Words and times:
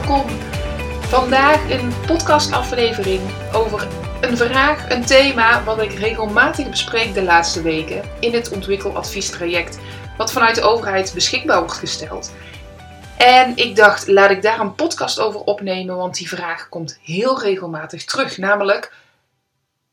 Welkom. 0.00 0.30
Vandaag 1.00 1.70
een 1.70 1.92
podcastaflevering 2.06 3.20
over 3.52 3.88
een 4.20 4.36
vraag, 4.36 4.90
een 4.90 5.04
thema 5.04 5.64
wat 5.64 5.82
ik 5.82 5.92
regelmatig 5.92 6.70
bespreek 6.70 7.14
de 7.14 7.22
laatste 7.22 7.62
weken 7.62 8.02
in 8.20 8.32
het 8.32 8.50
ontwikkeladviestraject, 8.52 9.78
wat 10.16 10.32
vanuit 10.32 10.54
de 10.54 10.62
overheid 10.62 11.14
beschikbaar 11.14 11.58
wordt 11.58 11.78
gesteld. 11.78 12.32
En 13.18 13.56
ik 13.56 13.76
dacht, 13.76 14.08
laat 14.08 14.30
ik 14.30 14.42
daar 14.42 14.60
een 14.60 14.74
podcast 14.74 15.20
over 15.20 15.40
opnemen, 15.40 15.96
want 15.96 16.14
die 16.14 16.28
vraag 16.28 16.68
komt 16.68 16.98
heel 17.02 17.40
regelmatig 17.40 18.04
terug. 18.04 18.38
Namelijk, 18.38 18.92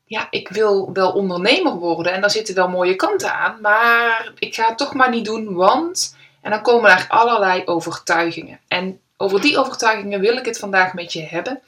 ja, 0.04 0.26
ik 0.30 0.48
wil 0.48 0.92
wel 0.92 1.10
ondernemer 1.10 1.74
worden 1.74 2.12
en 2.12 2.20
daar 2.20 2.30
zitten 2.30 2.54
wel 2.54 2.68
mooie 2.68 2.96
kanten 2.96 3.34
aan, 3.34 3.60
maar 3.60 4.32
ik 4.38 4.54
ga 4.54 4.68
het 4.68 4.78
toch 4.78 4.94
maar 4.94 5.10
niet 5.10 5.24
doen, 5.24 5.54
want. 5.54 6.16
En 6.40 6.50
dan 6.50 6.62
komen 6.62 6.90
er 6.90 7.04
allerlei 7.08 7.62
overtuigingen. 7.64 8.60
En 8.68 9.00
over 9.20 9.40
die 9.40 9.58
overtuigingen 9.58 10.20
wil 10.20 10.36
ik 10.36 10.44
het 10.44 10.58
vandaag 10.58 10.94
met 10.94 11.12
je 11.12 11.22
hebben. 11.22 11.60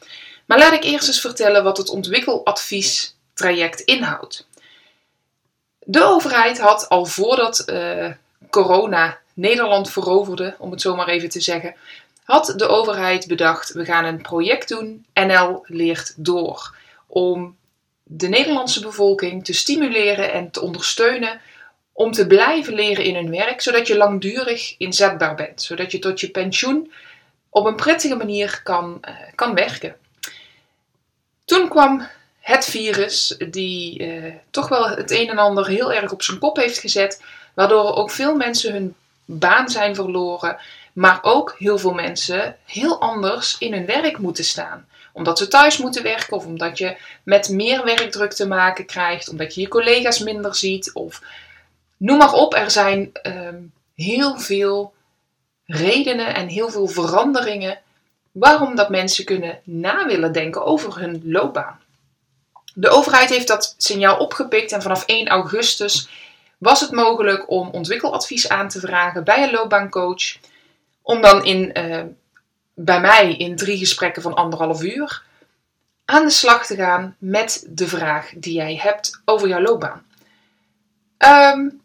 Maar 0.47 0.59
laat 0.59 0.73
ik 0.73 0.85
eerst 0.85 1.09
eens 1.09 1.21
vertellen 1.21 1.65
wat 1.65 1.77
het 1.77 1.89
ontwikkeladviestraject 1.89 3.81
inhoudt. 3.81 4.47
De 5.79 6.05
overheid 6.05 6.61
had 6.61 6.89
al 6.89 7.07
voordat 7.07 7.65
uh, 7.67 8.11
corona 8.51 9.19
Nederland 9.35 9.91
veroverde, 9.91 10.55
om 10.59 10.71
het 10.71 10.81
zo 10.81 10.97
maar 10.97 11.09
even 11.09 11.29
te 11.29 11.41
zeggen, 11.41 11.75
had 12.25 12.53
de 12.57 12.67
overheid 12.67 13.27
bedacht: 13.27 13.73
we 13.73 13.85
gaan 13.85 14.05
een 14.05 14.23
project 14.23 14.69
doen, 14.69 15.07
NL 15.15 15.65
leert 15.67 16.15
door, 16.17 16.75
om 17.07 17.57
de 18.03 18.29
Nederlandse 18.29 18.81
bevolking 18.81 19.45
te 19.45 19.53
stimuleren 19.53 20.33
en 20.33 20.51
te 20.51 20.61
ondersteunen 20.61 21.41
om 21.93 22.13
te 22.13 22.27
blijven 22.27 22.75
leren 22.75 23.05
in 23.05 23.15
hun 23.15 23.31
werk, 23.31 23.61
zodat 23.61 23.87
je 23.87 23.97
langdurig 23.97 24.75
inzetbaar 24.79 25.35
bent, 25.35 25.63
zodat 25.63 25.91
je 25.91 25.99
tot 25.99 26.21
je 26.21 26.31
pensioen 26.31 26.93
op 27.51 27.67
een 27.67 27.77
prettige 27.77 28.17
manier 28.17 28.61
kan, 28.63 29.01
uh, 29.09 29.15
kan 29.35 29.55
werken. 29.55 29.97
Toen 31.45 31.69
kwam 31.69 32.07
het 32.41 32.65
virus, 32.65 33.37
die 33.51 34.03
uh, 34.03 34.35
toch 34.51 34.69
wel 34.69 34.89
het 34.89 35.11
een 35.11 35.29
en 35.29 35.39
ander 35.39 35.67
heel 35.67 35.93
erg 35.93 36.13
op 36.13 36.23
zijn 36.23 36.39
kop 36.39 36.57
heeft 36.57 36.79
gezet, 36.79 37.23
waardoor 37.55 37.95
ook 37.95 38.11
veel 38.11 38.35
mensen 38.35 38.73
hun 38.73 38.95
baan 39.25 39.69
zijn 39.69 39.95
verloren, 39.95 40.57
maar 40.93 41.19
ook 41.23 41.55
heel 41.59 41.79
veel 41.79 41.93
mensen 41.93 42.57
heel 42.65 43.01
anders 43.01 43.59
in 43.59 43.73
hun 43.73 43.87
werk 43.87 44.19
moeten 44.19 44.45
staan. 44.45 44.89
Omdat 45.13 45.39
ze 45.39 45.49
thuis 45.49 45.79
moeten 45.79 46.03
werken 46.03 46.37
of 46.37 46.45
omdat 46.45 46.79
je 46.79 46.97
met 47.23 47.49
meer 47.49 47.85
werkdruk 47.85 48.33
te 48.33 48.47
maken 48.47 48.87
krijgt, 48.87 49.29
omdat 49.29 49.55
je 49.55 49.61
je 49.61 49.69
collega's 49.69 50.19
minder 50.19 50.55
ziet 50.55 50.93
of 50.93 51.23
noem 51.97 52.19
maar 52.19 52.33
op. 52.33 52.55
Er 52.55 52.71
zijn 52.71 53.13
uh, 53.23 53.49
heel 53.95 54.39
veel 54.39 54.93
redenen 55.71 56.35
en 56.35 56.49
heel 56.49 56.71
veel 56.71 56.87
veranderingen 56.87 57.79
waarom 58.33 58.77
dat 58.77 58.91
mensen 58.91 59.25
kunnen 59.25 59.61
na 59.65 60.07
willen 60.07 60.33
denken 60.33 60.65
over 60.65 60.99
hun 60.99 61.23
loopbaan. 61.25 61.81
De 62.75 62.89
overheid 62.89 63.29
heeft 63.29 63.49
dat 63.49 63.75
signaal 63.79 64.17
opgepikt 64.17 64.73
en 64.73 64.83
vanaf 64.83 65.05
1 65.05 65.29
augustus 65.29 66.09
was 66.59 66.81
het 66.81 66.91
mogelijk 66.91 67.51
om 67.51 67.69
ontwikkeladvies 67.69 68.49
aan 68.49 68.69
te 68.69 68.81
vragen 68.81 69.25
bij 69.25 69.43
een 69.43 69.51
loopbaancoach. 69.51 70.37
Om 71.03 71.21
dan 71.21 71.45
in, 71.45 71.79
uh, 71.79 72.03
bij 72.75 73.01
mij 73.01 73.37
in 73.37 73.57
drie 73.57 73.79
gesprekken 73.79 74.23
van 74.23 74.35
anderhalf 74.35 74.83
uur 74.83 75.23
aan 76.05 76.25
de 76.25 76.31
slag 76.31 76.67
te 76.67 76.75
gaan 76.75 77.17
met 77.19 77.67
de 77.69 77.89
vraag 77.89 78.33
die 78.37 78.55
jij 78.55 78.77
hebt 78.77 79.23
over 79.25 79.49
jouw 79.49 79.61
loopbaan. 79.61 80.05
Um, 81.19 81.81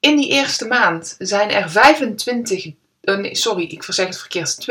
in 0.00 0.16
die 0.16 0.28
eerste 0.28 0.66
maand 0.66 1.14
zijn 1.18 1.50
er 1.50 1.70
25, 1.70 2.72
nee, 3.04 3.34
sorry, 3.34 3.64
ik 3.64 3.84
verzeg 3.84 4.06
het 4.06 4.18
verkeerd, 4.18 4.66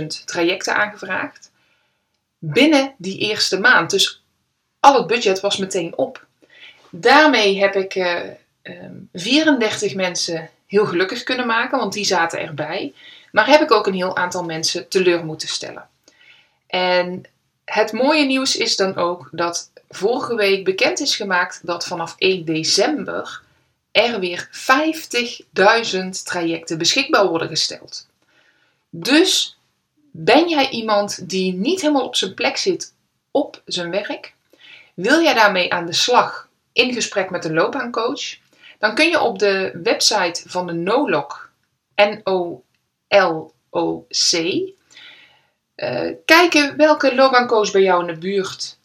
22.000 0.00 0.06
trajecten 0.24 0.74
aangevraagd. 0.74 1.50
Binnen 2.38 2.94
die 2.96 3.18
eerste 3.18 3.60
maand. 3.60 3.90
Dus 3.90 4.22
al 4.80 4.94
het 4.94 5.06
budget 5.06 5.40
was 5.40 5.56
meteen 5.56 5.96
op. 5.96 6.26
Daarmee 6.90 7.60
heb 7.60 7.74
ik 7.76 7.94
uh, 7.94 8.20
um, 8.62 9.08
34 9.12 9.94
mensen 9.94 10.50
heel 10.66 10.86
gelukkig 10.86 11.22
kunnen 11.22 11.46
maken, 11.46 11.78
want 11.78 11.92
die 11.92 12.04
zaten 12.04 12.40
erbij. 12.40 12.92
Maar 13.32 13.46
heb 13.46 13.60
ik 13.60 13.72
ook 13.72 13.86
een 13.86 13.94
heel 13.94 14.16
aantal 14.16 14.44
mensen 14.44 14.88
teleur 14.88 15.24
moeten 15.24 15.48
stellen. 15.48 15.88
En 16.66 17.24
het 17.64 17.92
mooie 17.92 18.24
nieuws 18.24 18.56
is 18.56 18.76
dan 18.76 18.96
ook 18.96 19.28
dat 19.32 19.70
vorige 19.88 20.34
week 20.34 20.64
bekend 20.64 21.00
is 21.00 21.16
gemaakt 21.16 21.60
dat 21.62 21.86
vanaf 21.86 22.14
1 22.18 22.44
december 22.44 23.42
er 23.90 24.20
weer 24.20 24.48
50.000 25.94 26.08
trajecten 26.24 26.78
beschikbaar 26.78 27.26
worden 27.26 27.48
gesteld. 27.48 28.06
Dus 28.90 29.58
ben 30.10 30.48
jij 30.48 30.70
iemand 30.70 31.28
die 31.28 31.52
niet 31.52 31.80
helemaal 31.80 32.06
op 32.06 32.16
zijn 32.16 32.34
plek 32.34 32.56
zit 32.56 32.94
op 33.30 33.62
zijn 33.64 33.90
werk? 33.90 34.34
Wil 34.94 35.22
jij 35.22 35.34
daarmee 35.34 35.72
aan 35.72 35.86
de 35.86 35.92
slag 35.92 36.48
in 36.72 36.92
gesprek 36.92 37.30
met 37.30 37.44
een 37.44 37.54
loopbaancoach? 37.54 38.36
Dan 38.78 38.94
kun 38.94 39.08
je 39.08 39.20
op 39.20 39.38
de 39.38 39.80
website 39.82 40.42
van 40.46 40.66
de 40.66 40.72
NOLOC, 40.72 41.50
N-O-L-O-C, 41.94 42.62
uh, 45.76 46.12
kijken 46.24 46.76
welke 46.76 47.14
loopbaancoach 47.14 47.72
bij 47.72 47.82
jou 47.82 48.00
in 48.00 48.06
de 48.06 48.18
buurt 48.18 48.77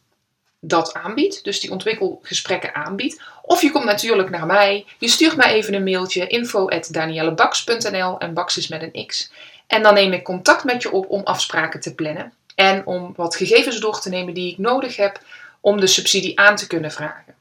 dat 0.66 0.94
aanbiedt, 0.94 1.44
dus 1.44 1.60
die 1.60 1.72
ontwikkelgesprekken 1.72 2.76
aanbiedt. 2.76 3.22
Of 3.42 3.62
je 3.62 3.72
komt 3.72 3.86
natuurlijk 3.86 4.30
naar 4.30 4.46
mij, 4.46 4.86
je 5.00 5.08
stuurt 5.08 5.36
mij 5.36 5.54
even 5.54 5.74
een 5.74 5.84
mailtje 5.84 6.28
info.daniellebaks.nl 6.28 8.18
en 8.20 8.34
Baks 8.34 8.58
is 8.58 8.68
met 8.68 8.82
een 8.82 9.06
X. 9.06 9.32
En 9.68 9.84
dan 9.84 9.94
neem 9.94 10.14
ik 10.14 10.24
contact 10.24 10.64
met 10.64 10.82
je 10.82 10.92
op 10.92 11.10
om 11.10 11.22
afspraken 11.24 11.80
te 11.80 11.96
plannen 11.96 12.34
en 12.56 12.86
om 12.86 13.14
wat 13.16 13.36
gegevens 13.36 13.80
door 13.80 14.00
te 14.00 14.10
nemen 14.10 14.34
die 14.34 14.52
ik 14.52 14.58
nodig 14.58 14.96
heb 14.96 15.20
om 15.62 15.80
de 15.80 15.88
subsidie 15.88 16.40
aan 16.40 16.56
te 16.56 16.68
kunnen 16.68 16.92
vragen. 16.92 17.36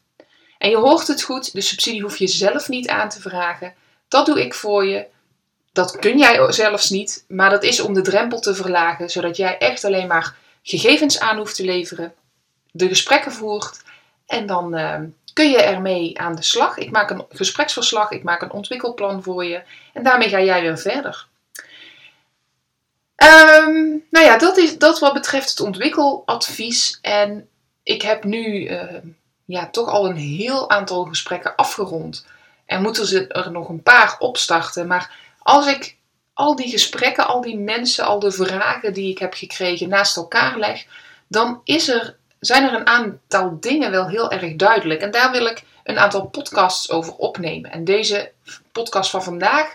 En 0.59 0.71
je 0.71 0.77
hoort 0.77 1.07
het 1.07 1.23
goed, 1.23 1.53
de 1.53 1.61
subsidie 1.61 2.03
hoef 2.03 2.17
je 2.17 2.27
zelf 2.27 2.69
niet 2.69 2.89
aan 2.89 3.09
te 3.09 3.21
vragen. 3.21 3.75
Dat 4.09 4.27
doe 4.27 4.43
ik 4.43 4.55
voor 4.55 4.87
je. 4.87 5.07
Dat 5.73 5.99
kun 5.99 6.19
jij 6.19 6.53
zelfs 6.53 6.91
niet, 6.91 7.25
maar 7.29 7.51
dat 7.51 7.63
is 7.63 7.81
om 7.81 7.95
de 7.95 8.01
drempel 8.01 8.41
te 8.41 8.55
verlagen, 8.55 9.11
zodat 9.11 9.37
jij 9.37 9.59
echt 9.59 9.85
alleen 9.85 10.07
maar 10.07 10.35
gegevens 10.63 11.21
aan 11.21 11.37
hoeft 11.37 11.57
te 11.57 11.65
leveren 11.65 12.15
de 12.73 12.89
gesprekken 12.89 13.33
voert. 13.33 13.83
En 14.27 14.47
dan 14.47 14.79
uh, 14.79 14.99
kun 15.33 15.51
je 15.51 15.63
ermee 15.63 16.19
aan 16.19 16.35
de 16.35 16.43
slag. 16.43 16.77
Ik 16.77 16.91
maak 16.91 17.11
een 17.11 17.25
gespreksverslag, 17.29 18.11
ik 18.11 18.23
maak 18.23 18.43
een 18.43 18.53
ontwikkelplan 18.53 19.23
voor 19.23 19.45
je. 19.45 19.63
En 19.93 20.03
daarmee 20.03 20.29
ga 20.29 20.41
jij 20.41 20.61
weer 20.61 20.79
verder. 20.79 21.27
Um, 23.17 24.05
nou 24.11 24.27
ja, 24.27 24.39
dat 24.39 24.57
is 24.57 24.79
dat 24.79 24.99
wat 24.99 25.13
betreft 25.13 25.51
het 25.51 25.61
ontwikkeladvies. 25.61 26.99
En 27.03 27.49
ik 27.83 28.03
heb 28.03 28.25
nu 28.25 28.69
uh, 28.69 28.83
ja, 29.45 29.69
toch 29.71 29.89
al 29.89 30.09
een 30.09 30.17
heel 30.17 30.71
aantal 30.71 31.05
gesprekken 31.05 31.57
afgerond. 31.57 32.27
En 32.67 32.83
moeten 32.83 33.29
er 33.29 33.51
nog 33.51 33.69
een 33.69 33.83
paar 33.83 34.17
opstarten. 34.19 34.87
Maar 34.87 35.17
als 35.39 35.67
ik 35.67 35.97
al 36.33 36.57
die 36.57 36.71
gesprekken, 36.71 37.27
al 37.27 37.41
die 37.41 37.59
mensen, 37.59 38.05
al 38.05 38.19
de 38.19 38.33
vragen 38.33 38.93
die 38.93 39.11
ik 39.11 39.19
heb 39.19 39.35
gekregen 39.35 39.89
naast 39.89 40.17
elkaar 40.17 40.59
leg, 40.59 40.85
dan 41.29 41.61
is 41.65 41.89
er 41.89 42.17
zijn 42.47 42.63
er 42.63 42.75
een 42.75 42.87
aantal 42.87 43.57
dingen 43.61 43.91
wel 43.91 44.09
heel 44.09 44.31
erg 44.31 44.57
duidelijk. 44.57 45.01
En 45.01 45.11
daar 45.11 45.31
wil 45.31 45.47
ik 45.47 45.63
een 45.85 45.99
aantal 45.99 46.27
podcasts 46.27 46.91
over 46.91 47.15
opnemen. 47.15 47.71
En 47.71 47.85
deze 47.85 48.33
podcast 48.73 49.11
van 49.11 49.23
vandaag 49.23 49.75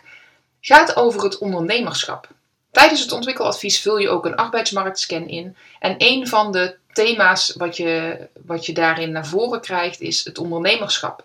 gaat 0.62 0.96
over 0.96 1.24
het 1.24 1.38
ondernemerschap. 1.38 2.28
Tijdens 2.72 3.02
het 3.02 3.12
ontwikkeladvies 3.12 3.82
vul 3.82 3.98
je 3.98 4.10
ook 4.10 4.26
een 4.26 4.36
arbeidsmarktscan 4.36 5.28
in. 5.28 5.56
En 5.80 5.96
een 5.98 6.28
van 6.28 6.52
de 6.52 6.76
thema's 6.94 7.54
wat 7.58 7.78
je, 7.78 8.18
wat 8.46 8.66
je 8.66 8.74
daarin 8.74 9.12
naar 9.12 9.28
voren 9.28 9.62
krijgt 9.62 10.02
is 10.02 10.24
het 10.26 10.38
ondernemerschap. 10.38 11.24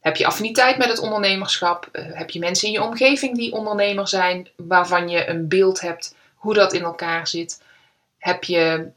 Heb 0.00 0.16
je 0.16 0.26
affiniteit 0.26 0.78
met 0.78 0.88
het 0.88 0.98
ondernemerschap? 0.98 1.88
Eh, 1.92 2.04
heb 2.08 2.30
je 2.30 2.38
mensen 2.38 2.66
in 2.66 2.74
je 2.74 2.82
omgeving 2.82 3.36
die 3.36 3.52
ondernemer 3.52 4.08
zijn, 4.08 4.48
waarvan 4.56 5.08
je 5.08 5.28
een 5.28 5.48
beeld 5.48 5.80
hebt 5.80 6.14
hoe 6.34 6.54
dat 6.54 6.72
in 6.72 6.82
elkaar 6.82 7.26
zit? 7.26 7.62
Heb 8.18 8.44
je 8.44 8.90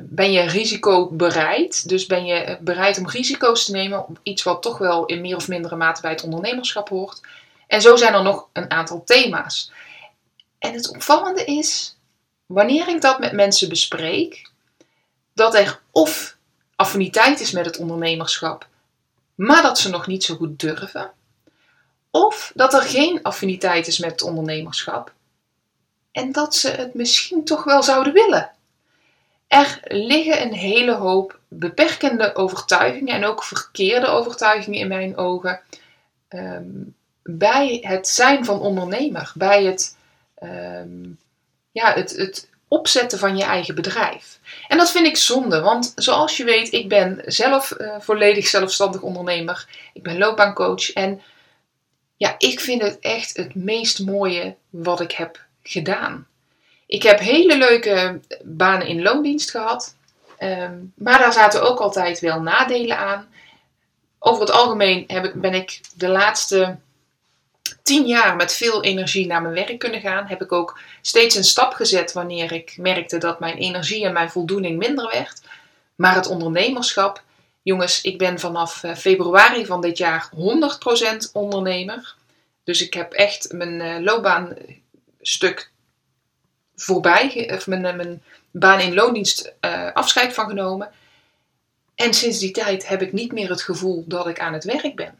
ben 0.00 0.32
je 0.32 0.40
risicobereid? 0.40 1.88
Dus 1.88 2.06
ben 2.06 2.24
je 2.24 2.58
bereid 2.60 2.98
om 2.98 3.08
risico's 3.08 3.64
te 3.64 3.72
nemen 3.72 4.08
op 4.08 4.18
iets 4.22 4.42
wat 4.42 4.62
toch 4.62 4.78
wel 4.78 5.06
in 5.06 5.20
meer 5.20 5.36
of 5.36 5.48
mindere 5.48 5.76
mate 5.76 6.00
bij 6.00 6.10
het 6.10 6.22
ondernemerschap 6.22 6.88
hoort? 6.88 7.20
En 7.66 7.80
zo 7.80 7.96
zijn 7.96 8.14
er 8.14 8.22
nog 8.22 8.48
een 8.52 8.70
aantal 8.70 9.04
thema's. 9.04 9.72
En 10.58 10.74
het 10.74 10.88
opvallende 10.88 11.44
is 11.44 11.96
wanneer 12.46 12.88
ik 12.88 13.00
dat 13.00 13.18
met 13.18 13.32
mensen 13.32 13.68
bespreek, 13.68 14.50
dat 15.34 15.54
er 15.54 15.80
of 15.90 16.36
affiniteit 16.76 17.40
is 17.40 17.50
met 17.50 17.66
het 17.66 17.78
ondernemerschap, 17.78 18.66
maar 19.34 19.62
dat 19.62 19.78
ze 19.78 19.90
nog 19.90 20.06
niet 20.06 20.24
zo 20.24 20.34
goed 20.34 20.60
durven, 20.60 21.10
of 22.10 22.52
dat 22.54 22.74
er 22.74 22.82
geen 22.82 23.22
affiniteit 23.22 23.86
is 23.86 23.98
met 23.98 24.10
het 24.10 24.22
ondernemerschap 24.22 25.12
en 26.18 26.32
dat 26.32 26.54
ze 26.54 26.68
het 26.68 26.94
misschien 26.94 27.44
toch 27.44 27.64
wel 27.64 27.82
zouden 27.82 28.12
willen. 28.12 28.50
Er 29.48 29.80
liggen 29.84 30.42
een 30.42 30.52
hele 30.52 30.94
hoop 30.94 31.38
beperkende 31.48 32.34
overtuigingen 32.34 33.14
en 33.14 33.24
ook 33.24 33.44
verkeerde 33.44 34.06
overtuigingen 34.06 34.78
in 34.78 34.88
mijn 34.88 35.16
ogen 35.16 35.60
ehm, 36.28 36.64
bij 37.22 37.78
het 37.82 38.08
zijn 38.08 38.44
van 38.44 38.60
ondernemer, 38.60 39.32
bij 39.34 39.64
het, 39.64 39.96
ehm, 40.34 41.10
ja, 41.72 41.92
het, 41.92 42.10
het 42.16 42.48
opzetten 42.68 43.18
van 43.18 43.36
je 43.36 43.44
eigen 43.44 43.74
bedrijf. 43.74 44.38
En 44.68 44.78
dat 44.78 44.90
vind 44.90 45.06
ik 45.06 45.16
zonde, 45.16 45.60
want 45.60 45.92
zoals 45.96 46.36
je 46.36 46.44
weet, 46.44 46.72
ik 46.72 46.88
ben 46.88 47.22
zelf 47.24 47.74
uh, 47.78 47.94
volledig 47.98 48.46
zelfstandig 48.46 49.00
ondernemer. 49.00 49.66
Ik 49.92 50.02
ben 50.02 50.18
loopbaancoach 50.18 50.92
en 50.92 51.22
ja, 52.16 52.34
ik 52.38 52.60
vind 52.60 52.82
het 52.82 52.98
echt 53.00 53.36
het 53.36 53.54
meest 53.54 54.04
mooie 54.04 54.56
wat 54.70 55.00
ik 55.00 55.12
heb 55.12 55.44
gedaan. 55.62 56.26
Ik 56.88 57.02
heb 57.02 57.18
hele 57.18 57.56
leuke 57.56 58.20
banen 58.42 58.86
in 58.86 59.02
loondienst 59.02 59.50
gehad, 59.50 59.94
ehm, 60.38 60.76
maar 60.94 61.18
daar 61.18 61.32
zaten 61.32 61.62
ook 61.62 61.78
altijd 61.78 62.20
wel 62.20 62.40
nadelen 62.40 62.98
aan. 62.98 63.28
Over 64.18 64.40
het 64.40 64.50
algemeen 64.50 65.04
heb 65.06 65.24
ik, 65.24 65.34
ben 65.34 65.54
ik 65.54 65.80
de 65.94 66.08
laatste 66.08 66.76
tien 67.82 68.06
jaar 68.06 68.36
met 68.36 68.54
veel 68.54 68.82
energie 68.82 69.26
naar 69.26 69.42
mijn 69.42 69.54
werk 69.54 69.78
kunnen 69.78 70.00
gaan. 70.00 70.26
Heb 70.26 70.42
ik 70.42 70.52
ook 70.52 70.78
steeds 71.02 71.34
een 71.34 71.44
stap 71.44 71.72
gezet 71.72 72.12
wanneer 72.12 72.52
ik 72.52 72.76
merkte 72.76 73.18
dat 73.18 73.40
mijn 73.40 73.56
energie 73.56 74.04
en 74.04 74.12
mijn 74.12 74.30
voldoening 74.30 74.78
minder 74.78 75.08
werd. 75.12 75.40
Maar 75.94 76.14
het 76.14 76.26
ondernemerschap, 76.26 77.22
jongens, 77.62 78.00
ik 78.00 78.18
ben 78.18 78.38
vanaf 78.38 78.82
eh, 78.82 78.94
februari 78.94 79.66
van 79.66 79.80
dit 79.80 79.98
jaar 79.98 80.30
100% 80.30 81.32
ondernemer. 81.32 82.14
Dus 82.64 82.82
ik 82.82 82.94
heb 82.94 83.12
echt 83.12 83.52
mijn 83.52 83.80
uh, 83.80 84.04
loopbaanstuk 84.04 85.70
voorbij, 86.82 87.50
of 87.54 87.66
mijn, 87.66 87.96
mijn 87.96 88.22
baan 88.50 88.80
in 88.80 88.94
loondienst 88.94 89.52
uh, 89.60 89.92
afscheid 89.92 90.34
van 90.34 90.48
genomen. 90.48 90.90
En 91.94 92.14
sinds 92.14 92.38
die 92.38 92.50
tijd 92.50 92.88
heb 92.88 93.02
ik 93.02 93.12
niet 93.12 93.32
meer 93.32 93.50
het 93.50 93.62
gevoel 93.62 94.04
dat 94.06 94.26
ik 94.26 94.40
aan 94.40 94.52
het 94.52 94.64
werk 94.64 94.96
ben. 94.96 95.18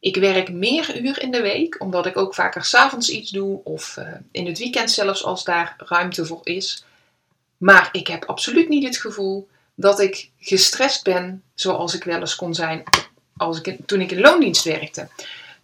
Ik 0.00 0.16
werk 0.16 0.52
meer 0.52 1.00
uur 1.00 1.22
in 1.22 1.30
de 1.30 1.40
week, 1.40 1.80
omdat 1.80 2.06
ik 2.06 2.16
ook 2.16 2.34
vaker 2.34 2.64
s'avonds 2.64 3.08
iets 3.08 3.30
doe 3.30 3.60
of 3.64 3.98
in 4.30 4.46
het 4.46 4.58
weekend 4.58 4.90
zelfs 4.90 5.24
als 5.24 5.44
daar 5.44 5.74
ruimte 5.78 6.26
voor 6.26 6.40
is. 6.42 6.84
Maar 7.56 7.88
ik 7.92 8.06
heb 8.06 8.24
absoluut 8.24 8.68
niet 8.68 8.84
het 8.84 8.96
gevoel 8.96 9.48
dat 9.74 10.00
ik 10.00 10.30
gestrest 10.38 11.04
ben 11.04 11.42
zoals 11.54 11.94
ik 11.94 12.04
wel 12.04 12.20
eens 12.20 12.34
kon 12.34 12.54
zijn 12.54 12.82
als 13.36 13.60
ik, 13.60 13.76
toen 13.86 14.00
ik 14.00 14.10
in 14.10 14.20
loondienst 14.20 14.64
werkte. 14.64 15.08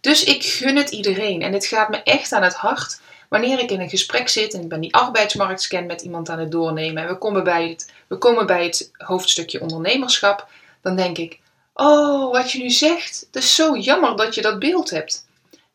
Dus 0.01 0.23
ik 0.23 0.43
gun 0.43 0.75
het 0.75 0.89
iedereen 0.89 1.41
en 1.41 1.53
het 1.53 1.65
gaat 1.65 1.89
me 1.89 2.03
echt 2.03 2.31
aan 2.31 2.43
het 2.43 2.53
hart 2.53 3.01
wanneer 3.33 3.59
ik 3.59 3.71
in 3.71 3.81
een 3.81 3.89
gesprek 3.89 4.29
zit 4.29 4.53
en 4.53 4.61
ik 4.61 4.69
ben 4.69 4.81
die 4.81 4.93
arbeidsmarktscan 4.93 5.85
met 5.85 6.01
iemand 6.01 6.29
aan 6.29 6.39
het 6.39 6.51
doornemen 6.51 7.03
en 7.03 7.09
we 7.09 7.17
komen 7.17 7.43
bij 7.43 7.69
het, 7.69 7.91
we 8.07 8.17
komen 8.17 8.45
bij 8.45 8.63
het 8.63 8.91
hoofdstukje 8.97 9.61
ondernemerschap, 9.61 10.47
dan 10.81 10.95
denk 10.95 11.17
ik, 11.17 11.39
oh, 11.73 12.31
wat 12.31 12.51
je 12.51 12.61
nu 12.61 12.69
zegt, 12.69 13.25
het 13.31 13.43
is 13.43 13.55
zo 13.55 13.77
jammer 13.77 14.15
dat 14.15 14.35
je 14.35 14.41
dat 14.41 14.59
beeld 14.59 14.89
hebt. 14.89 15.27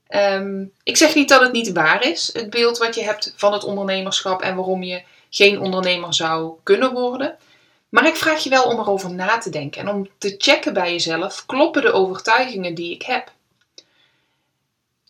Ehm, 0.06 0.64
ik 0.82 0.96
zeg 0.96 1.14
niet 1.14 1.28
dat 1.28 1.40
het 1.40 1.52
niet 1.52 1.72
waar 1.72 2.04
is, 2.04 2.30
het 2.32 2.50
beeld 2.50 2.78
wat 2.78 2.94
je 2.94 3.04
hebt 3.04 3.32
van 3.36 3.52
het 3.52 3.64
ondernemerschap 3.64 4.42
en 4.42 4.56
waarom 4.56 4.82
je 4.82 5.02
geen 5.30 5.60
ondernemer 5.60 6.14
zou 6.14 6.52
kunnen 6.62 6.92
worden. 6.92 7.36
Maar 7.88 8.06
ik 8.06 8.16
vraag 8.16 8.42
je 8.42 8.50
wel 8.50 8.64
om 8.64 8.78
erover 8.78 9.10
na 9.10 9.38
te 9.38 9.50
denken 9.50 9.80
en 9.80 9.88
om 9.88 10.08
te 10.18 10.34
checken 10.38 10.72
bij 10.72 10.92
jezelf, 10.92 11.46
kloppen 11.46 11.82
de 11.82 11.92
overtuigingen 11.92 12.74
die 12.74 12.94
ik 12.94 13.02
heb? 13.02 13.32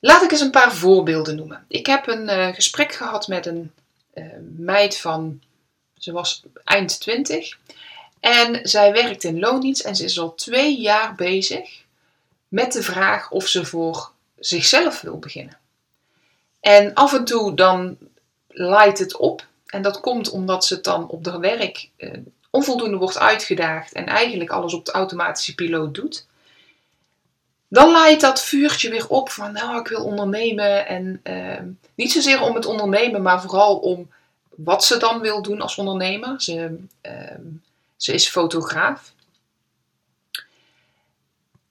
Laat 0.01 0.23
ik 0.23 0.31
eens 0.31 0.41
een 0.41 0.51
paar 0.51 0.75
voorbeelden 0.75 1.37
noemen. 1.37 1.65
Ik 1.69 1.87
heb 1.87 2.07
een 2.07 2.29
uh, 2.29 2.55
gesprek 2.55 2.93
gehad 2.93 3.29
met 3.29 3.47
een 3.47 3.73
uh, 4.15 4.25
meid 4.57 4.99
van, 4.99 5.43
ze 5.99 6.13
was 6.13 6.43
eind 6.65 7.01
20. 7.01 7.59
En 8.21 8.69
zij 8.69 8.93
werkt 8.93 9.25
in 9.25 9.39
loondienst 9.39 9.85
en 9.85 9.97
ze 9.97 10.05
is 10.05 10.19
al 10.19 10.35
twee 10.35 10.81
jaar 10.81 11.15
bezig 11.15 11.85
met 12.49 12.73
de 12.73 12.83
vraag 12.83 13.31
of 13.31 13.47
ze 13.47 13.65
voor 13.65 14.11
zichzelf 14.39 15.01
wil 15.01 15.19
beginnen. 15.19 15.59
En 16.61 16.95
af 16.95 17.13
en 17.13 17.25
toe 17.25 17.55
dan 17.55 17.99
laait 18.49 18.99
het 18.99 19.17
op. 19.17 19.47
En 19.67 19.83
dat 19.83 20.01
komt 20.01 20.31
omdat 20.31 20.65
ze 20.65 20.75
het 20.75 20.85
dan 20.85 21.09
op 21.09 21.27
haar 21.27 21.41
werk 21.41 21.89
uh, 21.97 22.13
onvoldoende 22.51 22.97
wordt 22.97 23.19
uitgedaagd 23.19 23.93
en 23.93 24.07
eigenlijk 24.07 24.51
alles 24.51 24.75
op 24.75 24.85
de 24.85 24.93
automatische 24.93 25.55
piloot 25.55 25.95
doet 25.95 26.27
dan 27.69 27.91
laait 27.91 28.21
dat 28.21 28.43
vuurtje 28.43 28.91
weer 28.91 29.09
op 29.09 29.31
van 29.31 29.53
nou, 29.53 29.81
ik 29.81 29.89
wil 29.89 30.05
ondernemen. 30.05 30.87
En 30.87 31.21
uh, 31.25 31.61
niet 31.95 32.13
zozeer 32.13 32.41
om 32.43 32.55
het 32.55 32.67
ondernemen, 32.67 33.23
maar 33.23 33.41
vooral 33.41 33.77
om 33.77 34.11
wat 34.49 34.85
ze 34.85 34.97
dan 34.97 35.21
wil 35.21 35.43
doen 35.43 35.61
als 35.61 35.77
ondernemer. 35.77 36.41
Ze, 36.41 36.79
uh, 37.03 37.13
ze 37.97 38.13
is 38.13 38.29
fotograaf. 38.29 39.13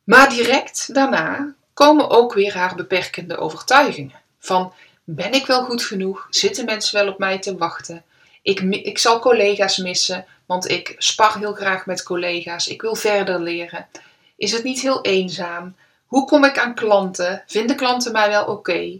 Maar 0.03 0.29
direct 0.29 0.93
daarna 0.93 1.53
komen 1.73 2.09
ook 2.09 2.33
weer 2.33 2.57
haar 2.57 2.75
beperkende 2.75 3.37
overtuigingen. 3.37 4.21
Van 4.39 4.73
ben 5.03 5.33
ik 5.33 5.45
wel 5.45 5.63
goed 5.63 5.83
genoeg? 5.83 6.27
Zitten 6.29 6.65
mensen 6.65 6.95
wel 7.03 7.13
op 7.13 7.17
mij 7.17 7.39
te 7.39 7.57
wachten? 7.57 8.03
Ik, 8.41 8.59
ik 8.59 8.97
zal 8.97 9.19
collega's 9.19 9.77
missen, 9.77 10.25
want 10.45 10.69
ik 10.69 10.95
spar 10.97 11.37
heel 11.37 11.53
graag 11.53 11.85
met 11.85 12.03
collega's. 12.03 12.67
Ik 12.67 12.81
wil 12.81 12.95
verder 12.95 13.41
leren. 13.41 13.87
Is 14.35 14.51
het 14.51 14.63
niet 14.63 14.81
heel 14.81 15.01
eenzaam? 15.01 15.75
Hoe 16.07 16.25
kom 16.25 16.43
ik 16.43 16.57
aan 16.57 16.75
klanten? 16.75 17.43
Vinden 17.47 17.75
klanten 17.75 18.11
mij 18.11 18.29
wel 18.29 18.45
oké? 18.45 18.99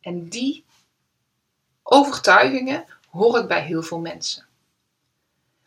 En 0.00 0.28
die 0.28 0.64
overtuigingen 1.82 2.84
hoor 3.10 3.38
ik 3.38 3.46
bij 3.46 3.62
heel 3.62 3.82
veel 3.82 3.98
mensen. 3.98 4.46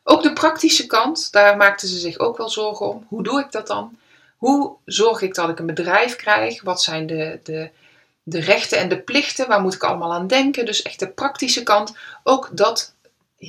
Ook 0.04 0.24
de 0.24 0.34
praktische 0.34 0.86
kant, 0.88 1.32
daar 1.32 1.58
maakten 1.58 1.88
ze 1.88 2.00
zich 2.00 2.18
ook 2.18 2.38
wel 2.38 2.50
zorgen 2.50 2.90
om. 2.90 3.06
Hoe 3.08 3.24
doe 3.24 3.40
ik 3.40 3.52
dat 3.52 3.68
dan? 3.68 3.98
Hoe 4.38 4.76
zorg 4.86 5.22
ik 5.22 5.36
dat 5.36 5.50
ik 5.50 5.60
een 5.60 5.66
bedrijf 5.66 6.16
krijg? 6.16 6.62
Wat 6.62 6.82
zijn 6.82 7.08
de, 7.08 7.40
de, 7.44 7.70
de 8.24 8.40
rechten 8.40 8.78
en 8.78 8.90
de 8.90 9.02
plichten? 9.02 9.48
Waar 9.48 9.62
moet 9.62 9.74
ik 9.74 9.84
allemaal 9.84 10.14
aan 10.14 10.28
denken? 10.28 10.66
Dus 10.66 10.82
echt 10.82 11.00
de 11.00 11.08
praktische 11.08 11.64
kant. 11.64 11.96
Ook 12.24 12.50
dat 12.52 12.94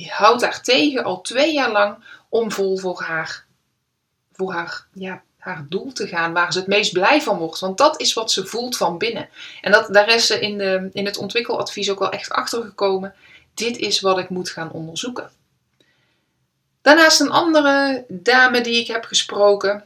houdt 0.07 0.41
haar 0.41 0.61
tegen 0.61 1.03
al 1.03 1.21
twee 1.21 1.53
jaar 1.53 1.71
lang 1.71 2.03
om 2.29 2.51
vol 2.51 2.77
voor 2.77 3.01
haar, 3.01 3.45
voor 4.31 4.53
haar 4.53 4.87
ja, 4.93 5.23
haar 5.43 5.65
doel 5.69 5.91
te 5.91 6.07
gaan, 6.07 6.33
waar 6.33 6.53
ze 6.53 6.59
het 6.59 6.67
meest 6.67 6.93
blij 6.93 7.21
van 7.21 7.37
wordt. 7.37 7.59
Want 7.59 7.77
dat 7.77 8.01
is 8.01 8.13
wat 8.13 8.31
ze 8.31 8.45
voelt 8.45 8.77
van 8.77 8.97
binnen. 8.97 9.29
En 9.61 9.71
dat, 9.71 9.93
daar 9.93 10.13
is 10.13 10.27
ze 10.27 10.39
in, 10.39 10.57
de, 10.57 10.89
in 10.93 11.05
het 11.05 11.17
ontwikkeladvies 11.17 11.89
ook 11.89 11.99
wel 11.99 12.11
echt 12.11 12.31
achter 12.31 12.61
gekomen. 12.61 13.13
Dit 13.53 13.77
is 13.77 13.99
wat 13.99 14.17
ik 14.17 14.29
moet 14.29 14.49
gaan 14.49 14.71
onderzoeken. 14.71 15.29
Daarnaast 16.81 17.19
een 17.19 17.31
andere 17.31 18.05
dame 18.07 18.61
die 18.61 18.79
ik 18.79 18.87
heb 18.87 19.03
gesproken, 19.03 19.83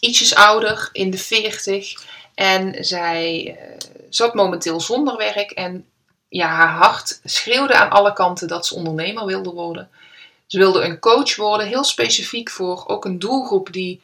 ietsjes 0.00 0.34
ouder, 0.34 0.88
in 0.92 1.10
de 1.10 1.18
40. 1.18 1.94
En 2.34 2.84
zij 2.84 3.44
uh, 3.46 3.76
zat 4.08 4.34
momenteel 4.34 4.80
zonder 4.80 5.16
werk 5.16 5.50
en 5.50 5.86
ja, 6.28 6.48
haar 6.48 6.74
hart 6.76 7.20
schreeuwde 7.24 7.74
aan 7.74 7.90
alle 7.90 8.12
kanten 8.12 8.48
dat 8.48 8.66
ze 8.66 8.74
ondernemer 8.74 9.26
wilde 9.26 9.50
worden. 9.50 9.90
Ze 10.46 10.58
wilde 10.58 10.82
een 10.82 10.98
coach 10.98 11.36
worden, 11.36 11.66
heel 11.66 11.84
specifiek 11.84 12.50
voor 12.50 12.84
ook 12.86 13.04
een 13.04 13.18
doelgroep 13.18 13.72
die 13.72 14.00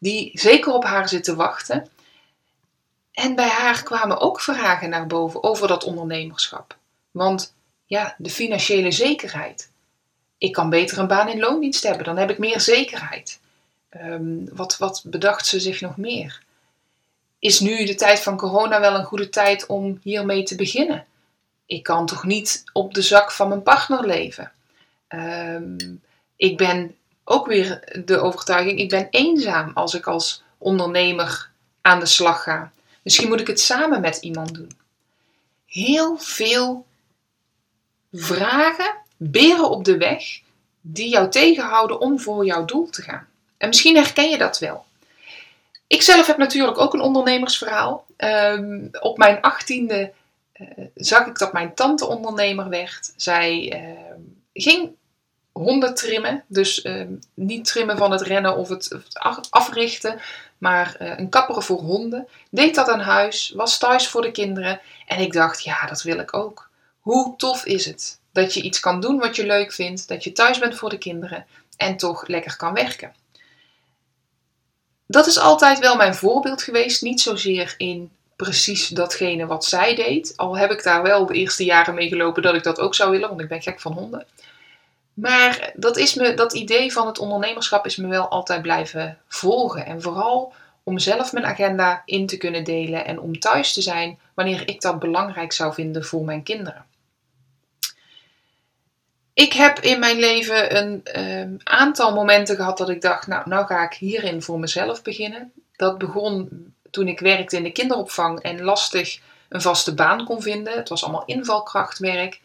die 0.00 0.30
zeker 0.34 0.72
op 0.72 0.84
haar 0.84 1.08
zitten 1.08 1.36
wachten. 1.36 1.88
En 3.12 3.34
bij 3.34 3.48
haar 3.48 3.82
kwamen 3.82 4.20
ook 4.20 4.40
vragen 4.40 4.90
naar 4.90 5.06
boven 5.06 5.42
over 5.42 5.68
dat 5.68 5.84
ondernemerschap. 5.84 6.76
Want 7.10 7.54
ja, 7.86 8.14
de 8.18 8.30
financiële 8.30 8.90
zekerheid. 8.90 9.70
Ik 10.38 10.52
kan 10.52 10.70
beter 10.70 10.98
een 10.98 11.06
baan 11.06 11.28
in 11.28 11.38
loondienst 11.38 11.82
hebben, 11.82 12.04
dan 12.04 12.16
heb 12.16 12.30
ik 12.30 12.38
meer 12.38 12.60
zekerheid. 12.60 13.40
Ehm, 13.88 14.44
wat, 14.52 14.78
wat 14.78 15.02
bedacht 15.06 15.46
ze 15.46 15.60
zich 15.60 15.80
nog 15.80 15.96
meer? 15.96 16.42
Is 17.38 17.60
nu 17.60 17.84
de 17.84 17.94
tijd 17.94 18.20
van 18.20 18.36
corona 18.36 18.80
wel 18.80 18.94
een 18.94 19.04
goede 19.04 19.28
tijd 19.28 19.66
om 19.66 20.00
hiermee 20.02 20.42
te 20.42 20.54
beginnen? 20.54 21.06
Ik 21.66 21.82
kan 21.82 22.06
toch 22.06 22.24
niet 22.24 22.64
op 22.72 22.94
de 22.94 23.02
zak 23.02 23.32
van 23.32 23.48
mijn 23.48 23.62
partner 23.62 24.06
leven? 24.06 24.52
Um, 25.08 26.02
ik 26.36 26.56
ben 26.56 26.94
ook 27.30 27.46
weer 27.46 28.00
de 28.04 28.18
overtuiging, 28.18 28.78
ik 28.78 28.88
ben 28.88 29.08
eenzaam 29.10 29.70
als 29.74 29.94
ik 29.94 30.06
als 30.06 30.42
ondernemer 30.58 31.50
aan 31.80 32.00
de 32.00 32.06
slag 32.06 32.42
ga. 32.42 32.72
Misschien 33.02 33.28
moet 33.28 33.40
ik 33.40 33.46
het 33.46 33.60
samen 33.60 34.00
met 34.00 34.16
iemand 34.16 34.54
doen. 34.54 34.78
Heel 35.66 36.18
veel 36.18 36.86
vragen, 38.12 38.94
beren 39.16 39.70
op 39.70 39.84
de 39.84 39.96
weg, 39.96 40.40
die 40.80 41.08
jou 41.08 41.30
tegenhouden 41.30 42.00
om 42.00 42.20
voor 42.20 42.44
jouw 42.44 42.64
doel 42.64 42.90
te 42.90 43.02
gaan. 43.02 43.28
En 43.56 43.68
misschien 43.68 43.96
herken 43.96 44.30
je 44.30 44.38
dat 44.38 44.58
wel. 44.58 44.84
Ik 45.86 46.02
zelf 46.02 46.26
heb 46.26 46.36
natuurlijk 46.36 46.78
ook 46.78 46.94
een 46.94 47.00
ondernemersverhaal. 47.00 48.06
Um, 48.16 48.88
op 49.00 49.18
mijn 49.18 49.40
achttiende 49.40 50.12
zag 50.94 51.26
ik 51.26 51.38
dat 51.38 51.52
mijn 51.52 51.74
tante 51.74 52.06
ondernemer 52.06 52.68
werd. 52.68 53.12
Zij 53.16 53.72
ehm, 53.72 54.20
ging 54.52 54.90
honden 55.52 55.94
trimmen. 55.94 56.44
Dus 56.46 56.82
ehm, 56.82 57.12
niet 57.34 57.64
trimmen 57.64 57.98
van 57.98 58.10
het 58.10 58.20
rennen 58.20 58.56
of 58.56 58.68
het, 58.68 59.00
africhten, 59.50 60.20
maar 60.58 60.96
uh, 61.00 61.18
een 61.18 61.28
kapper 61.28 61.62
voor 61.62 61.80
honden. 61.80 62.28
Deed 62.50 62.74
dat 62.74 62.88
aan 62.88 63.00
huis, 63.00 63.52
was 63.54 63.78
thuis 63.78 64.08
voor 64.08 64.22
de 64.22 64.30
kinderen. 64.30 64.80
En 65.06 65.20
ik 65.20 65.32
dacht, 65.32 65.64
ja, 65.64 65.86
dat 65.86 66.02
wil 66.02 66.18
ik 66.18 66.34
ook. 66.34 66.68
Hoe 67.00 67.36
tof 67.36 67.64
is 67.64 67.84
het 67.84 68.18
dat 68.32 68.54
je 68.54 68.62
iets 68.62 68.80
kan 68.80 69.00
doen 69.00 69.18
wat 69.18 69.36
je 69.36 69.46
leuk 69.46 69.72
vindt, 69.72 70.08
dat 70.08 70.24
je 70.24 70.32
thuis 70.32 70.58
bent 70.58 70.74
voor 70.74 70.90
de 70.90 70.98
kinderen 70.98 71.46
en 71.76 71.96
toch 71.96 72.26
lekker 72.26 72.56
kan 72.56 72.74
werken. 72.74 73.14
Dat 75.06 75.26
is 75.26 75.38
altijd 75.38 75.78
wel 75.78 75.96
mijn 75.96 76.14
voorbeeld 76.14 76.62
geweest, 76.62 77.02
niet 77.02 77.20
zozeer 77.20 77.74
in 77.76 78.10
precies 78.36 78.88
datgene 78.88 79.46
wat 79.46 79.64
zij 79.64 79.94
deed. 79.94 80.32
Al 80.36 80.56
heb 80.56 80.70
ik 80.70 80.82
daar 80.82 81.02
wel 81.02 81.26
de 81.26 81.34
eerste 81.34 81.64
jaren 81.64 81.94
mee 81.94 82.08
gelopen 82.08 82.42
dat 82.42 82.54
ik 82.54 82.62
dat 82.62 82.80
ook 82.80 82.94
zou 82.94 83.10
willen, 83.10 83.28
want 83.28 83.40
ik 83.40 83.48
ben 83.48 83.62
gek 83.62 83.80
van 83.80 83.92
honden. 83.92 84.26
Maar 85.14 85.72
dat, 85.74 85.96
is 85.96 86.14
me, 86.14 86.34
dat 86.34 86.52
idee 86.52 86.92
van 86.92 87.06
het 87.06 87.18
ondernemerschap 87.18 87.86
is 87.86 87.96
me 87.96 88.08
wel 88.08 88.28
altijd 88.28 88.62
blijven 88.62 89.18
volgen. 89.28 89.86
En 89.86 90.02
vooral 90.02 90.52
om 90.82 90.98
zelf 90.98 91.32
mijn 91.32 91.46
agenda 91.46 92.02
in 92.04 92.26
te 92.26 92.36
kunnen 92.36 92.64
delen 92.64 93.06
en 93.06 93.20
om 93.20 93.38
thuis 93.38 93.72
te 93.72 93.82
zijn 93.82 94.18
wanneer 94.34 94.68
ik 94.68 94.80
dat 94.80 94.98
belangrijk 94.98 95.52
zou 95.52 95.74
vinden 95.74 96.04
voor 96.04 96.24
mijn 96.24 96.42
kinderen. 96.42 96.84
Ik 99.34 99.52
heb 99.52 99.78
in 99.78 99.98
mijn 99.98 100.18
leven 100.18 100.76
een 100.76 101.20
um, 101.20 101.56
aantal 101.64 102.14
momenten 102.14 102.56
gehad 102.56 102.78
dat 102.78 102.88
ik 102.88 103.00
dacht, 103.00 103.26
nou, 103.26 103.48
nou 103.48 103.66
ga 103.66 103.84
ik 103.84 103.92
hierin 103.92 104.42
voor 104.42 104.58
mezelf 104.58 105.02
beginnen. 105.02 105.52
Dat 105.76 105.98
begon 105.98 106.48
toen 106.90 107.08
ik 107.08 107.20
werkte 107.20 107.56
in 107.56 107.62
de 107.62 107.72
kinderopvang 107.72 108.40
en 108.40 108.62
lastig 108.62 109.20
een 109.48 109.60
vaste 109.60 109.94
baan 109.94 110.24
kon 110.24 110.42
vinden. 110.42 110.76
Het 110.76 110.88
was 110.88 111.02
allemaal 111.02 111.24
invalkrachtwerk. 111.24 112.40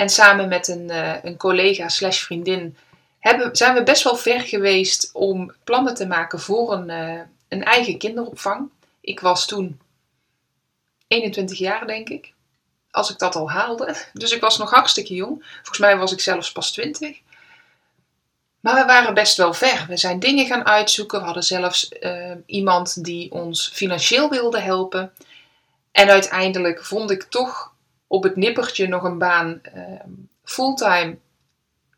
En 0.00 0.08
samen 0.08 0.48
met 0.48 0.68
een, 0.68 0.90
uh, 0.90 1.24
een 1.24 1.36
collega 1.36 1.88
slash 1.88 2.18
vriendin 2.18 2.76
hebben, 3.18 3.56
zijn 3.56 3.74
we 3.74 3.82
best 3.82 4.02
wel 4.02 4.16
ver 4.16 4.40
geweest 4.40 5.10
om 5.12 5.52
plannen 5.64 5.94
te 5.94 6.06
maken 6.06 6.40
voor 6.40 6.72
een, 6.72 6.88
uh, 6.88 7.20
een 7.48 7.64
eigen 7.64 7.98
kinderopvang. 7.98 8.70
Ik 9.00 9.20
was 9.20 9.46
toen 9.46 9.80
21 11.06 11.58
jaar, 11.58 11.86
denk 11.86 12.08
ik. 12.08 12.32
Als 12.90 13.10
ik 13.10 13.18
dat 13.18 13.34
al 13.34 13.50
haalde. 13.50 13.96
Dus 14.12 14.32
ik 14.32 14.40
was 14.40 14.58
nog 14.58 14.70
hartstikke 14.70 15.14
jong. 15.14 15.44
Volgens 15.54 15.78
mij 15.78 15.96
was 15.96 16.12
ik 16.12 16.20
zelfs 16.20 16.52
pas 16.52 16.72
20. 16.72 17.18
Maar 18.60 18.74
we 18.74 18.84
waren 18.84 19.14
best 19.14 19.36
wel 19.36 19.54
ver. 19.54 19.84
We 19.88 19.96
zijn 19.96 20.20
dingen 20.20 20.46
gaan 20.46 20.66
uitzoeken. 20.66 21.18
We 21.18 21.24
hadden 21.24 21.44
zelfs 21.44 21.90
uh, 22.00 22.32
iemand 22.46 23.04
die 23.04 23.32
ons 23.32 23.70
financieel 23.72 24.30
wilde 24.30 24.60
helpen. 24.60 25.12
En 25.92 26.08
uiteindelijk 26.08 26.84
vond 26.84 27.10
ik 27.10 27.22
toch 27.22 27.69
op 28.10 28.22
het 28.22 28.36
nippertje 28.36 28.88
nog 28.88 29.02
een 29.02 29.18
baan 29.18 29.60
uh, 29.74 29.82
fulltime 30.44 31.16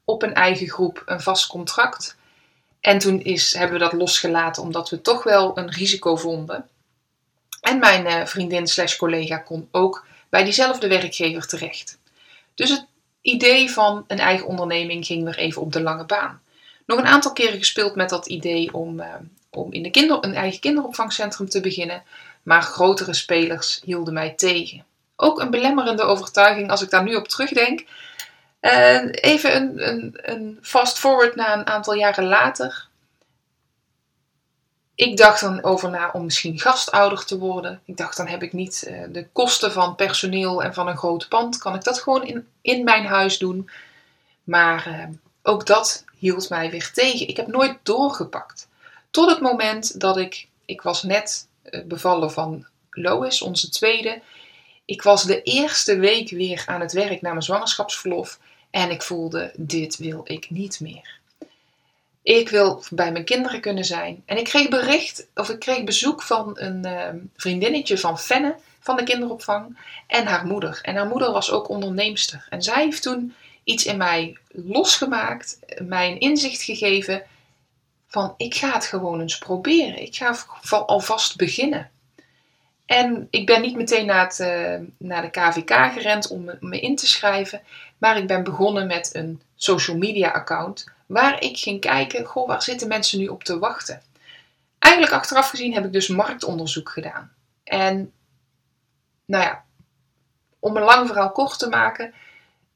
op 0.04 0.23
een 0.23 0.35
eigen 0.35 0.69
groep, 0.69 1.02
een 1.07 1.21
vast 1.21 1.47
contract. 1.47 2.16
En 2.81 2.99
toen 2.99 3.23
is, 3.23 3.54
hebben 3.54 3.78
we 3.78 3.85
dat 3.85 3.92
losgelaten 3.92 4.62
omdat 4.62 4.90
we 4.90 5.00
toch 5.00 5.23
wel 5.23 5.59
een 5.59 5.71
risico 5.71 6.16
vonden. 6.16 6.69
En 7.61 7.78
mijn 7.78 8.07
uh, 8.07 8.26
vriendin 8.26 8.66
slash 8.66 8.97
collega 8.97 9.38
kon 9.38 9.69
ook 9.71 10.04
bij 10.28 10.45
diezelfde 10.45 10.88
werkgever 10.88 11.47
terecht. 11.47 11.99
Dus 12.54 12.71
het 12.71 12.87
idee 13.23 13.71
van 13.71 14.04
een 14.07 14.19
eigen 14.19 14.47
onderneming 14.47 15.07
ging 15.07 15.25
weer 15.25 15.38
even 15.38 15.62
op 15.62 15.73
de 15.73 15.83
lange 15.83 16.04
baan. 16.04 16.40
Nog 16.87 16.99
een 16.99 17.07
aantal 17.07 17.33
keren 17.33 17.59
gespeeld 17.59 17.95
met 17.95 18.09
dat 18.09 18.26
idee 18.26 18.75
om, 18.75 19.00
uh, 19.00 19.14
om 19.50 19.73
in 19.73 19.83
de 19.83 19.90
kinder, 19.90 20.19
een 20.21 20.35
eigen 20.35 20.61
kinderopvangcentrum 20.61 21.49
te 21.49 21.61
beginnen, 21.61 22.02
maar 22.42 22.62
grotere 22.62 23.14
spelers 23.14 23.81
hielden 23.85 24.14
mij 24.14 24.31
tegen. 24.31 24.85
Ook 25.16 25.40
een 25.40 25.50
belemmerende 25.50 26.02
overtuiging 26.02 26.71
als 26.71 26.83
ik 26.83 26.90
daar 26.90 27.02
nu 27.02 27.14
op 27.14 27.28
terugdenk. 27.28 27.85
Even 29.11 29.57
een, 29.57 29.88
een, 29.88 30.19
een 30.23 30.59
fast 30.62 30.99
forward 30.99 31.35
naar 31.35 31.59
een 31.59 31.66
aantal 31.66 31.95
jaren 31.95 32.25
later 32.25 32.90
ik 34.95 35.16
dacht 35.16 35.40
dan 35.40 35.62
over 35.62 35.90
na 35.90 36.11
om 36.12 36.25
misschien 36.25 36.59
gastouder 36.59 37.25
te 37.25 37.38
worden. 37.38 37.81
Ik 37.85 37.97
dacht 37.97 38.16
dan 38.16 38.26
heb 38.26 38.42
ik 38.42 38.52
niet 38.52 38.85
uh, 38.88 39.02
de 39.09 39.26
kosten 39.33 39.73
van 39.73 39.95
personeel 39.95 40.62
en 40.62 40.75
van 40.75 40.88
een 40.88 40.97
groot 40.97 41.28
pand. 41.28 41.59
Kan 41.59 41.75
ik 41.75 41.85
dat 41.85 42.00
gewoon 42.00 42.26
in, 42.26 42.49
in 42.61 42.85
mijn 42.85 43.07
huis 43.07 43.38
doen? 43.38 43.71
Maar 44.45 44.88
uh, 44.88 45.04
ook 45.42 45.66
dat 45.66 46.04
hield 46.19 46.49
mij 46.49 46.71
weer 46.71 46.92
tegen. 46.92 47.28
Ik 47.28 47.37
heb 47.37 47.47
nooit 47.47 47.78
doorgepakt. 47.83 48.69
Tot 49.11 49.31
het 49.31 49.40
moment 49.40 50.00
dat 50.00 50.16
ik, 50.16 50.49
ik 50.64 50.83
was 50.83 51.02
net 51.02 51.47
uh, 51.64 51.85
bevallen 51.85 52.33
van 52.33 52.66
Lois, 52.90 53.42
onze 53.42 53.71
tweede. 53.71 54.21
Ik 54.84 55.02
was 55.02 55.22
de 55.22 55.42
eerste 55.42 55.98
week 55.98 56.30
weer 56.30 56.62
aan 56.66 56.80
het 56.80 56.92
werk 56.92 57.20
na 57.20 57.30
mijn 57.30 57.42
zwangerschapsverlof. 57.42 58.38
En 58.70 58.90
ik 58.90 59.02
voelde, 59.02 59.52
dit 59.56 59.96
wil 59.96 60.20
ik 60.24 60.50
niet 60.50 60.80
meer. 60.80 61.20
Ik 62.22 62.48
wil 62.48 62.84
bij 62.90 63.12
mijn 63.12 63.24
kinderen 63.24 63.60
kunnen 63.60 63.84
zijn. 63.84 64.22
En 64.26 64.38
ik 64.38 64.44
kreeg 64.44 64.68
bericht, 64.68 65.26
of 65.34 65.48
ik 65.48 65.58
kreeg 65.58 65.84
bezoek 65.84 66.22
van 66.22 66.50
een 66.54 66.86
uh, 66.86 67.08
vriendinnetje 67.36 67.98
van 67.98 68.18
Fenne 68.18 68.56
van 68.80 68.96
de 68.96 69.02
kinderopvang 69.02 69.78
en 70.06 70.26
haar 70.26 70.46
moeder. 70.46 70.78
En 70.82 70.96
haar 70.96 71.06
moeder 71.06 71.32
was 71.32 71.50
ook 71.50 71.68
onderneemster. 71.68 72.46
En 72.50 72.62
zij 72.62 72.84
heeft 72.84 73.02
toen 73.02 73.34
iets 73.64 73.84
in 73.84 73.96
mij 73.96 74.36
losgemaakt, 74.48 75.58
mij 75.78 76.10
een 76.10 76.20
inzicht 76.20 76.62
gegeven 76.62 77.22
van 78.06 78.34
ik 78.36 78.54
ga 78.54 78.72
het 78.72 78.86
gewoon 78.86 79.20
eens 79.20 79.38
proberen. 79.38 80.02
Ik 80.02 80.16
ga 80.16 80.36
alvast 80.86 81.36
beginnen. 81.36 81.90
En 82.92 83.26
ik 83.30 83.46
ben 83.46 83.61
niet 83.61 83.76
meteen 83.76 84.06
naar, 84.06 84.25
het, 84.25 84.38
uh, 84.38 84.87
naar 84.96 85.22
de 85.22 85.30
KVK 85.30 85.92
gerend 85.92 86.28
om 86.28 86.50
me 86.61 86.80
in 86.80 86.96
te 86.96 87.06
schrijven, 87.06 87.61
maar 87.99 88.16
ik 88.16 88.26
ben 88.26 88.44
begonnen 88.44 88.87
met 88.87 89.11
een 89.14 89.42
social 89.54 89.96
media 89.96 90.30
account 90.30 90.84
waar 91.06 91.42
ik 91.42 91.58
ging 91.58 91.80
kijken, 91.80 92.25
goh, 92.25 92.46
waar 92.46 92.62
zitten 92.62 92.88
mensen 92.88 93.18
nu 93.18 93.26
op 93.26 93.44
te 93.44 93.58
wachten? 93.58 94.02
Eigenlijk 94.78 95.14
achteraf 95.14 95.49
gezien 95.49 95.75
heb 95.75 95.84
ik 95.84 95.92
dus 95.92 96.08
marktonderzoek 96.08 96.88
gedaan. 96.88 97.32
En 97.64 98.12
nou 99.25 99.44
ja, 99.44 99.64
om 100.58 100.76
een 100.76 100.82
lang 100.82 101.06
verhaal 101.06 101.32
kort 101.32 101.58
te 101.58 101.68
maken, 101.68 102.14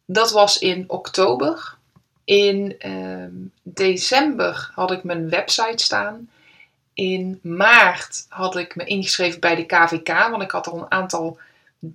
dat 0.04 0.30
was 0.30 0.58
in 0.58 0.84
oktober. 0.86 1.76
In 2.24 2.76
uh, 2.86 3.48
december 3.62 4.70
had 4.74 4.90
ik 4.90 5.04
mijn 5.04 5.28
website 5.28 5.84
staan. 5.84 6.30
In 6.96 7.40
maart 7.42 8.26
had 8.28 8.56
ik 8.56 8.76
me 8.76 8.84
ingeschreven 8.84 9.40
bij 9.40 9.54
de 9.54 9.66
KVK, 9.66 10.08
want 10.08 10.42
ik 10.42 10.50
had 10.50 10.66
al 10.66 10.78
een 10.78 10.90
aantal 10.90 11.38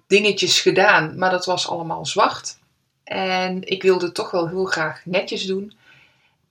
dingetjes 0.08 0.60
gedaan, 0.60 1.18
maar 1.18 1.32
dat 1.32 1.46
was 1.46 1.68
allemaal 1.68 2.06
zwart. 2.06 2.58
En 3.04 3.68
ik 3.68 3.82
wilde 3.82 4.12
toch 4.12 4.32
wel 4.32 4.48
heel 4.48 4.66
graag 4.66 5.02
netjes 5.06 5.46
doen. 5.46 5.74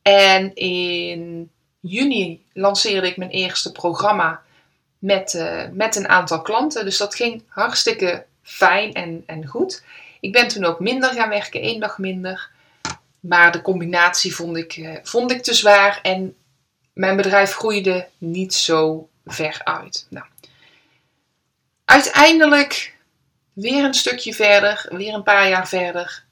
En 0.02 0.54
in 0.54 1.50
juni 1.80 2.44
lanceerde 2.52 3.06
ik 3.06 3.16
mijn 3.16 3.30
eerste 3.30 3.72
programma 3.72 4.42
met, 4.98 5.34
uh, 5.34 5.62
met 5.72 5.96
een 5.96 6.08
aantal 6.08 6.42
klanten. 6.42 6.84
Dus 6.84 6.96
dat 6.96 7.14
ging 7.14 7.42
hartstikke 7.48 8.24
fijn 8.42 8.92
en, 8.92 9.22
en 9.26 9.46
goed. 9.46 9.84
Ik 10.20 10.32
ben 10.32 10.48
toen 10.48 10.64
ook 10.64 10.80
minder 10.80 11.12
gaan 11.12 11.28
werken, 11.28 11.60
één 11.60 11.80
dag 11.80 11.98
minder. 11.98 12.50
Maar 13.20 13.52
de 13.52 13.62
combinatie 13.62 14.34
vond 14.34 14.56
ik, 14.56 14.76
uh, 14.76 14.96
vond 15.02 15.30
ik 15.30 15.42
te 15.42 15.54
zwaar 15.54 15.98
en 16.02 16.34
mijn 16.92 17.16
bedrijf 17.16 17.52
groeide 17.52 18.08
niet 18.18 18.54
zo 18.54 19.08
ver 19.24 19.60
uit. 19.64 20.06
Nou, 20.10 20.26
uiteindelijk 21.84 22.94
weer 23.52 23.84
een 23.84 23.94
stukje 23.94 24.34
verder, 24.34 24.86
weer 24.90 25.14
een 25.14 25.22
paar 25.22 25.48
jaar 25.48 25.68
verder, 25.68 26.24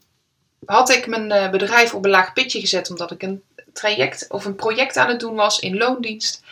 had 0.64 0.90
ik 0.90 1.06
mijn 1.06 1.30
uh, 1.30 1.50
bedrijf 1.50 1.94
op 1.94 2.04
een 2.04 2.10
laag 2.10 2.32
pitje 2.32 2.60
gezet 2.60 2.90
omdat 2.90 3.10
ik 3.10 3.22
een 3.22 3.42
traject 3.72 4.26
of 4.28 4.44
een 4.44 4.54
project 4.54 4.96
aan 4.96 5.08
het 5.08 5.20
doen 5.20 5.34
was 5.34 5.58
in 5.58 5.76
loondienst. 5.76 6.42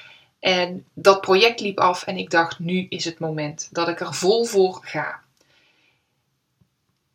En 0.41 0.87
dat 0.95 1.21
project 1.21 1.61
liep 1.61 1.79
af 1.79 2.03
en 2.03 2.17
ik 2.17 2.31
dacht, 2.31 2.59
nu 2.59 2.87
is 2.89 3.05
het 3.05 3.19
moment 3.19 3.69
dat 3.71 3.89
ik 3.89 4.01
er 4.01 4.15
vol 4.15 4.45
voor 4.45 4.81
ga. 4.83 5.21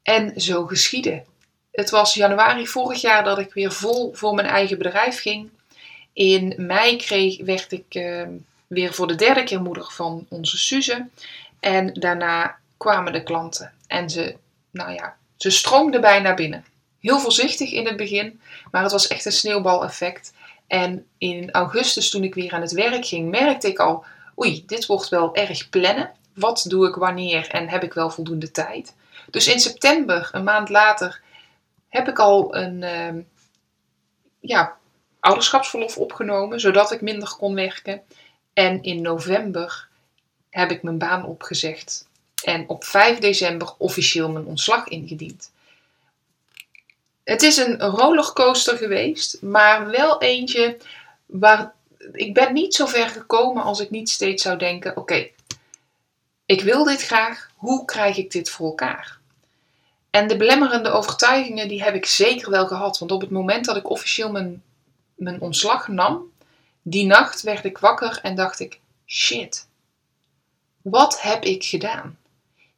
En 0.03 0.41
zo 0.41 0.65
geschiedde. 0.65 1.23
Het 1.71 1.89
was 1.89 2.13
januari 2.13 2.67
vorig 2.67 3.01
jaar 3.01 3.23
dat 3.23 3.37
ik 3.37 3.53
weer 3.53 3.71
vol 3.71 4.13
voor 4.13 4.33
mijn 4.33 4.47
eigen 4.47 4.77
bedrijf 4.77 5.21
ging. 5.21 5.49
In 6.13 6.53
mei 6.57 6.95
kreeg, 6.95 7.41
werd 7.41 7.71
ik 7.71 7.95
uh, 7.95 8.27
weer 8.67 8.93
voor 8.93 9.07
de 9.07 9.15
derde 9.15 9.43
keer 9.43 9.61
moeder 9.61 9.91
van 9.91 10.25
onze 10.29 10.57
Suze. 10.57 11.07
En 11.59 11.93
daarna 11.93 12.57
kwamen 12.77 13.13
de 13.13 13.23
klanten. 13.23 13.73
En 13.87 14.09
ze, 14.09 14.35
nou 14.71 14.91
ja, 14.91 15.15
ze 15.37 15.49
stroomden 15.49 16.01
bijna 16.01 16.33
binnen 16.33 16.65
heel 17.01 17.19
voorzichtig 17.19 17.71
in 17.71 17.85
het 17.85 17.97
begin, 17.97 18.41
maar 18.71 18.81
het 18.81 18.91
was 18.91 19.07
echt 19.07 19.25
een 19.25 19.31
sneeuwbaleffect. 19.31 20.33
En 20.67 21.05
in 21.17 21.51
augustus, 21.51 22.09
toen 22.09 22.23
ik 22.23 22.33
weer 22.33 22.53
aan 22.53 22.61
het 22.61 22.71
werk 22.71 23.05
ging, 23.05 23.29
merkte 23.29 23.67
ik 23.67 23.79
al: 23.79 24.05
oei, 24.39 24.63
dit 24.65 24.85
wordt 24.85 25.09
wel 25.09 25.35
erg 25.35 25.69
plannen. 25.69 26.11
Wat 26.33 26.65
doe 26.67 26.87
ik 26.87 26.95
wanneer 26.95 27.47
en 27.47 27.69
heb 27.69 27.83
ik 27.83 27.93
wel 27.93 28.09
voldoende 28.09 28.51
tijd? 28.51 28.95
Dus 29.29 29.47
in 29.47 29.59
september, 29.59 30.29
een 30.31 30.43
maand 30.43 30.69
later, 30.69 31.21
heb 31.89 32.07
ik 32.07 32.19
al 32.19 32.55
een 32.55 32.81
uh, 32.81 33.23
ja, 34.39 34.77
ouderschapsverlof 35.21 35.97
opgenomen, 35.97 36.59
zodat 36.59 36.91
ik 36.91 37.01
minder 37.01 37.35
kon 37.37 37.55
werken. 37.55 38.01
En 38.53 38.83
in 38.83 39.01
november 39.01 39.87
heb 40.49 40.71
ik 40.71 40.83
mijn 40.83 40.97
baan 40.97 41.25
opgezegd 41.25 42.07
En 42.43 42.69
op 42.69 42.83
5 42.83 43.19
december 43.19 43.73
officieel 43.77 44.29
mijn 44.29 44.45
ontslag 44.45 44.87
ingediend. 44.87 45.51
Het 47.23 47.41
is 47.41 47.57
een 47.57 47.79
rollercoaster 47.79 48.77
geweest, 48.77 49.41
maar 49.41 49.89
wel 49.89 50.21
eentje 50.21 50.77
waar 51.25 51.73
ik 52.13 52.33
ben 52.33 52.53
niet 52.53 52.75
zo 52.75 52.85
ver 52.85 53.09
gekomen 53.09 53.63
als 53.63 53.79
ik 53.79 53.89
niet 53.89 54.09
steeds 54.09 54.43
zou 54.43 54.57
denken: 54.57 54.97
oké, 54.97 55.29
ik 56.45 56.61
wil 56.61 56.83
dit 56.83 57.01
graag, 57.01 57.49
hoe 57.55 57.85
krijg 57.85 58.17
ik 58.17 58.31
dit 58.31 58.49
voor 58.49 58.67
elkaar? 58.67 59.19
En 60.09 60.27
de 60.27 60.37
belemmerende 60.37 60.89
overtuigingen 60.89 61.67
die 61.67 61.83
heb 61.83 61.95
ik 61.95 62.05
zeker 62.05 62.49
wel 62.49 62.67
gehad, 62.67 62.99
want 62.99 63.11
op 63.11 63.21
het 63.21 63.29
moment 63.29 63.65
dat 63.65 63.75
ik 63.75 63.89
officieel 63.89 64.31
mijn, 64.31 64.63
mijn 65.21 65.41
ontslag 65.41 65.87
nam, 65.87 66.31
die 66.81 67.05
nacht 67.05 67.41
werd 67.41 67.65
ik 67.65 67.77
wakker 67.77 68.19
en 68.21 68.35
dacht 68.35 68.59
ik: 68.59 68.79
shit, 69.05 69.67
wat 70.81 71.21
heb 71.21 71.43
ik 71.43 71.63
gedaan? 71.63 72.17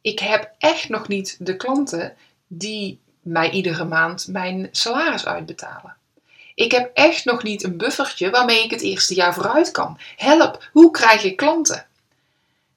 Ik 0.00 0.18
heb 0.18 0.52
echt 0.58 0.88
nog 0.88 1.08
niet 1.08 1.36
de 1.38 1.56
klanten 1.56 2.16
die 2.46 2.98
mij 3.20 3.50
iedere 3.50 3.84
maand 3.84 4.28
mijn 4.28 4.68
salaris 4.70 5.26
uitbetalen. 5.26 5.96
Ik 6.54 6.72
heb 6.72 6.90
echt 6.94 7.24
nog 7.24 7.42
niet 7.42 7.64
een 7.64 7.76
buffertje 7.76 8.30
waarmee 8.30 8.64
ik 8.64 8.70
het 8.70 8.80
eerste 8.80 9.14
jaar 9.14 9.34
vooruit 9.34 9.70
kan. 9.70 9.98
Help, 10.16 10.68
hoe 10.72 10.90
krijg 10.90 11.24
ik 11.24 11.36
klanten? 11.36 11.86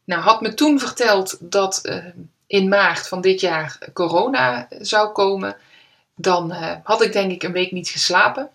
Nou, 0.03 0.21
had 0.21 0.41
me 0.41 0.53
toen 0.53 0.79
verteld 0.79 1.37
dat 1.39 1.79
uh, 1.83 2.05
in 2.47 2.67
maart 2.67 3.07
van 3.07 3.21
dit 3.21 3.39
jaar 3.39 3.77
corona 3.93 4.67
zou 4.79 5.11
komen, 5.11 5.57
dan 6.15 6.51
uh, 6.51 6.71
had 6.83 7.01
ik 7.01 7.13
denk 7.13 7.31
ik 7.31 7.43
een 7.43 7.51
week 7.51 7.71
niet 7.71 7.89
geslapen. 7.89 8.49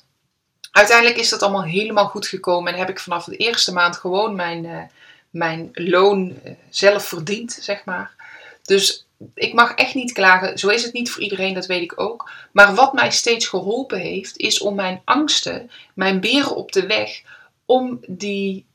Uiteindelijk 0.73 1.19
is 1.19 1.29
dat 1.29 1.43
allemaal 1.43 1.65
helemaal 1.65 2.07
goed 2.07 2.27
gekomen 2.27 2.73
en 2.73 2.79
heb 2.79 2.89
ik 2.89 3.01
vanaf 3.01 3.25
de 3.25 3.37
eerste 3.37 3.73
maand 3.73 3.97
gewoon 3.97 4.35
mijn, 4.35 4.65
uh, 4.65 4.83
mijn 5.31 5.71
loon 5.73 6.39
zelf 6.71 7.05
verdiend, 7.05 7.59
zeg 7.61 7.85
maar. 7.85 8.15
Dus 8.63 9.07
ik 9.35 9.53
mag 9.53 9.75
echt 9.75 9.95
niet 9.95 10.13
klagen. 10.13 10.59
Zo 10.59 10.69
is 10.69 10.83
het 10.83 10.93
niet 10.93 11.11
voor 11.11 11.23
iedereen, 11.23 11.55
dat 11.55 11.67
weet 11.67 11.83
ik 11.83 12.01
ook. 12.01 12.31
Maar 12.53 12.75
wat 12.75 12.93
mij 12.93 13.11
steeds 13.11 13.47
geholpen 13.47 13.99
heeft, 13.99 14.37
is 14.37 14.61
om 14.61 14.75
mijn 14.75 15.01
angsten, 15.05 15.71
mijn 15.95 16.21
beren 16.21 16.57
op 16.57 16.73
de 16.73 16.87
weg, 16.87 17.23
om 17.67 18.01
die, 18.07 18.67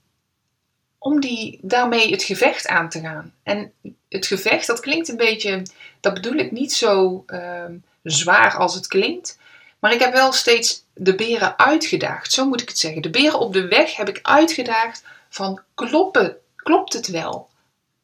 om 0.97 1.19
die 1.19 1.59
daarmee 1.61 2.11
het 2.11 2.23
gevecht 2.23 2.67
aan 2.67 2.89
te 2.89 2.99
gaan. 2.99 3.33
En 3.43 3.71
het 4.09 4.25
gevecht, 4.25 4.67
dat 4.67 4.79
klinkt 4.79 5.07
een 5.07 5.17
beetje, 5.17 5.61
dat 5.99 6.13
bedoel 6.13 6.35
ik 6.35 6.51
niet 6.51 6.73
zo 6.73 7.23
uh, 7.27 7.63
zwaar 8.03 8.55
als 8.55 8.75
het 8.75 8.87
klinkt. 8.87 9.37
Maar 9.79 9.93
ik 9.93 9.99
heb 9.99 10.13
wel 10.13 10.31
steeds 10.31 10.83
de 10.93 11.15
beren 11.15 11.59
uitgedaagd, 11.59 12.31
zo 12.31 12.45
moet 12.47 12.61
ik 12.61 12.69
het 12.69 12.79
zeggen. 12.79 13.01
De 13.01 13.09
beren 13.09 13.39
op 13.39 13.53
de 13.53 13.67
weg 13.67 13.95
heb 13.95 14.09
ik 14.09 14.19
uitgedaagd 14.21 15.03
van 15.29 15.61
kloppen, 15.73 16.37
klopt 16.55 16.93
het 16.93 17.07
wel 17.07 17.49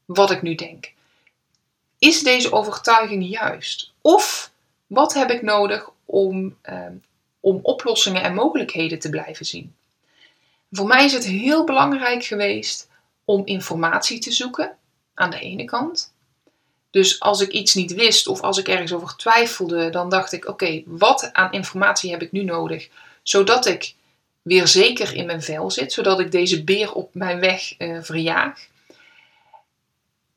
wat 0.06 0.32
ik 0.32 0.42
nu 0.42 0.56
denk? 0.56 0.94
is 2.04 2.24
deze 2.24 2.52
overtuiging 2.52 3.30
juist? 3.30 3.92
Of 4.02 4.52
wat 4.88 5.14
heb 5.14 5.32
ik 5.32 5.42
nodig 5.42 5.90
om, 6.06 6.58
uh, 6.70 6.86
om 7.40 7.60
oplossingen 7.62 8.24
en 8.24 8.34
mogelijkheden 8.34 9.00
te 9.00 9.10
blijven 9.10 9.46
zien? 9.46 9.76
Voor 10.72 10.88
mij 10.88 11.06
is 11.06 11.14
het 11.14 11.26
heel 11.26 11.64
belangrijk 11.64 12.24
geweest 12.24 12.90
om 13.26 13.46
informatie 13.46 14.20
te 14.20 14.32
zoeken, 14.32 14.78
aan 15.14 15.30
de 15.30 15.40
ene 15.40 15.66
kant. 15.66 16.13
Dus 16.94 17.20
als 17.20 17.42
ik 17.42 17.52
iets 17.52 17.74
niet 17.74 17.94
wist 17.94 18.28
of 18.28 18.42
als 18.42 18.58
ik 18.58 18.68
ergens 18.68 18.94
over 18.94 19.16
twijfelde, 19.16 19.90
dan 19.90 20.10
dacht 20.10 20.32
ik: 20.32 20.48
oké, 20.48 20.84
wat 20.86 21.30
aan 21.34 21.52
informatie 21.52 22.12
heb 22.12 22.22
ik 22.22 22.32
nu 22.32 22.44
nodig, 22.44 22.90
zodat 23.24 23.66
ik 23.66 23.94
weer 24.42 24.68
zeker 24.68 25.16
in 25.16 25.26
mijn 25.26 25.42
vel 25.42 25.72
zit, 25.72 25.94
zodat 25.94 26.20
ik 26.20 26.32
deze 26.32 26.64
beer 26.64 26.94
op 26.94 27.10
mijn 27.14 27.40
weg 27.40 27.80
uh, 27.80 27.98
verjaag. 28.02 28.68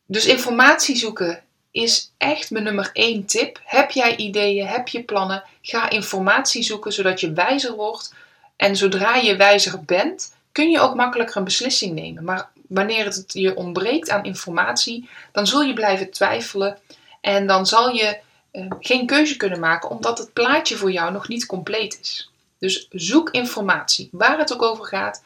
Dus 0.06 0.26
informatie 0.26 0.96
zoeken 0.96 1.42
is 1.70 2.12
echt 2.16 2.50
mijn 2.50 2.64
nummer 2.64 2.90
één 2.92 3.24
tip. 3.24 3.60
Heb 3.64 3.90
jij 3.90 4.16
ideeën, 4.16 4.66
heb 4.66 4.88
je 4.88 5.02
plannen, 5.02 5.44
ga 5.62 5.90
informatie 5.90 6.62
zoeken 6.62 6.92
zodat 6.92 7.20
je 7.20 7.32
wijzer 7.32 7.74
wordt. 7.74 8.14
En 8.56 8.76
zodra 8.76 9.16
je 9.16 9.36
wijzer 9.36 9.84
bent, 9.84 10.32
kun 10.52 10.70
je 10.70 10.80
ook 10.80 10.94
makkelijker 10.94 11.36
een 11.36 11.44
beslissing 11.44 11.94
nemen. 11.94 12.24
Maar 12.24 12.50
wanneer 12.68 13.04
het 13.04 13.24
je 13.26 13.56
ontbreekt 13.56 14.10
aan 14.10 14.24
informatie, 14.24 15.08
dan 15.32 15.46
zul 15.46 15.62
je 15.62 15.72
blijven 15.72 16.10
twijfelen 16.10 16.78
en 17.20 17.46
dan 17.46 17.66
zal 17.66 17.88
je 17.88 18.18
eh, 18.50 18.66
geen 18.80 19.06
keuze 19.06 19.36
kunnen 19.36 19.60
maken 19.60 19.90
omdat 19.90 20.18
het 20.18 20.32
plaatje 20.32 20.76
voor 20.76 20.90
jou 20.90 21.12
nog 21.12 21.28
niet 21.28 21.46
compleet 21.46 21.98
is. 22.00 22.30
Dus 22.58 22.86
zoek 22.90 23.30
informatie, 23.30 24.08
waar 24.12 24.38
het 24.38 24.52
ook 24.52 24.62
over 24.62 24.84
gaat. 24.84 25.22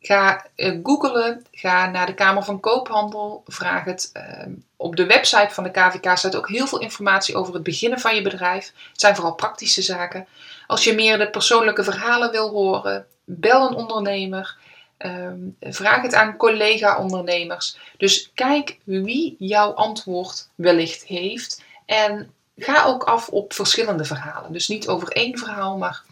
Ga 0.00 0.46
uh, 0.56 0.78
googlen, 0.82 1.44
ga 1.52 1.90
naar 1.90 2.06
de 2.06 2.14
Kamer 2.14 2.42
van 2.42 2.60
Koophandel, 2.60 3.42
vraag 3.46 3.84
het. 3.84 4.10
Uh, 4.16 4.54
op 4.76 4.96
de 4.96 5.06
website 5.06 5.54
van 5.54 5.64
de 5.64 5.70
KVK 5.70 6.16
staat 6.16 6.36
ook 6.36 6.48
heel 6.48 6.66
veel 6.66 6.80
informatie 6.80 7.36
over 7.36 7.54
het 7.54 7.62
beginnen 7.62 8.00
van 8.00 8.14
je 8.14 8.22
bedrijf. 8.22 8.72
Het 8.90 9.00
zijn 9.00 9.14
vooral 9.14 9.34
praktische 9.34 9.82
zaken. 9.82 10.26
Als 10.66 10.84
je 10.84 10.94
meer 10.94 11.18
de 11.18 11.30
persoonlijke 11.30 11.84
verhalen 11.84 12.30
wil 12.30 12.50
horen, 12.50 13.06
bel 13.24 13.68
een 13.68 13.76
ondernemer. 13.76 14.56
Um, 15.04 15.56
vraag 15.60 16.02
het 16.02 16.14
aan 16.14 16.36
collega-ondernemers. 16.36 17.76
Dus 17.96 18.30
kijk 18.34 18.78
wie 18.84 19.36
jouw 19.38 19.70
antwoord 19.70 20.48
wellicht 20.54 21.04
heeft. 21.04 21.62
En 21.86 22.32
ga 22.56 22.84
ook 22.84 23.04
af 23.04 23.28
op 23.28 23.52
verschillende 23.52 24.04
verhalen. 24.04 24.52
Dus 24.52 24.68
niet 24.68 24.88
over 24.88 25.08
één 25.08 25.38
verhaal, 25.38 25.76
maar 25.76 26.02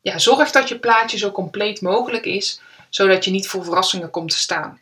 ja, 0.00 0.18
zorg 0.18 0.50
dat 0.50 0.68
je 0.68 0.78
plaatje 0.78 1.18
zo 1.18 1.30
compleet 1.30 1.80
mogelijk 1.80 2.24
is 2.24 2.60
zodat 2.90 3.24
je 3.24 3.30
niet 3.30 3.48
voor 3.48 3.64
verrassingen 3.64 4.10
komt 4.10 4.30
te 4.30 4.36
staan. 4.36 4.80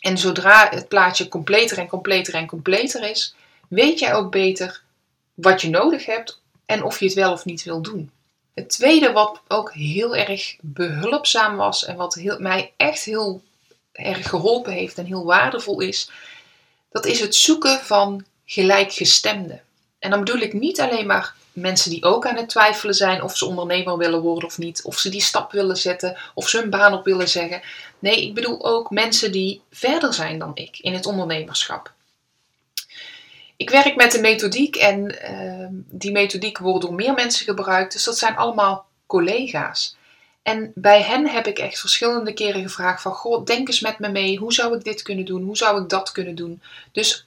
En 0.00 0.18
zodra 0.18 0.68
het 0.70 0.88
plaatje 0.88 1.28
completer 1.28 1.78
en 1.78 1.88
completer 1.88 2.34
en 2.34 2.46
completer 2.46 3.10
is, 3.10 3.34
weet 3.68 3.98
jij 3.98 4.14
ook 4.14 4.30
beter 4.30 4.82
wat 5.34 5.60
je 5.60 5.68
nodig 5.68 6.06
hebt 6.06 6.40
en 6.66 6.82
of 6.82 6.98
je 6.98 7.04
het 7.04 7.14
wel 7.14 7.32
of 7.32 7.44
niet 7.44 7.62
wil 7.62 7.82
doen. 7.82 8.10
Het 8.54 8.68
tweede 8.68 9.12
wat 9.12 9.40
ook 9.48 9.72
heel 9.72 10.16
erg 10.16 10.56
behulpzaam 10.60 11.56
was 11.56 11.84
en 11.84 11.96
wat 11.96 12.18
mij 12.38 12.72
echt 12.76 13.04
heel 13.04 13.42
erg 13.92 14.28
geholpen 14.28 14.72
heeft 14.72 14.98
en 14.98 15.04
heel 15.04 15.24
waardevol 15.24 15.80
is, 15.80 16.10
dat 16.90 17.06
is 17.06 17.20
het 17.20 17.34
zoeken 17.34 17.80
van 17.80 18.24
gelijkgestemden. 18.44 19.62
En 19.98 20.10
dan 20.10 20.24
bedoel 20.24 20.40
ik 20.40 20.52
niet 20.52 20.80
alleen 20.80 21.06
maar 21.06 21.34
mensen 21.52 21.90
die 21.90 22.04
ook 22.04 22.26
aan 22.26 22.36
het 22.36 22.48
twijfelen 22.48 22.94
zijn 22.94 23.22
of 23.22 23.36
ze 23.36 23.46
ondernemer 23.46 23.96
willen 23.96 24.20
worden 24.20 24.48
of 24.48 24.58
niet, 24.58 24.82
of 24.82 24.98
ze 24.98 25.08
die 25.08 25.20
stap 25.20 25.52
willen 25.52 25.76
zetten, 25.76 26.16
of 26.34 26.48
ze 26.48 26.58
hun 26.58 26.70
baan 26.70 26.94
op 26.94 27.04
willen 27.04 27.28
zeggen. 27.28 27.62
Nee, 27.98 28.22
ik 28.26 28.34
bedoel 28.34 28.64
ook 28.64 28.90
mensen 28.90 29.32
die 29.32 29.62
verder 29.70 30.14
zijn 30.14 30.38
dan 30.38 30.50
ik 30.54 30.78
in 30.78 30.92
het 30.92 31.06
ondernemerschap. 31.06 31.92
Ik 33.62 33.70
werk 33.70 33.96
met 33.96 34.14
een 34.14 34.20
methodiek 34.20 34.76
en 34.76 35.16
uh, 35.30 35.66
die 35.70 36.12
methodiek 36.12 36.58
wordt 36.58 36.84
door 36.84 36.94
meer 36.94 37.14
mensen 37.14 37.44
gebruikt, 37.44 37.92
dus 37.92 38.04
dat 38.04 38.18
zijn 38.18 38.36
allemaal 38.36 38.86
collega's. 39.06 39.96
En 40.42 40.72
bij 40.74 41.02
hen 41.02 41.28
heb 41.28 41.46
ik 41.46 41.58
echt 41.58 41.80
verschillende 41.80 42.32
keren 42.32 42.62
gevraagd 42.62 43.02
van, 43.02 43.12
goh, 43.12 43.44
denk 43.44 43.68
eens 43.68 43.80
met 43.80 43.98
me 43.98 44.08
mee, 44.08 44.38
hoe 44.38 44.52
zou 44.52 44.76
ik 44.76 44.84
dit 44.84 45.02
kunnen 45.02 45.24
doen, 45.24 45.42
hoe 45.42 45.56
zou 45.56 45.82
ik 45.82 45.88
dat 45.88 46.12
kunnen 46.12 46.34
doen. 46.34 46.62
Dus 46.92 47.26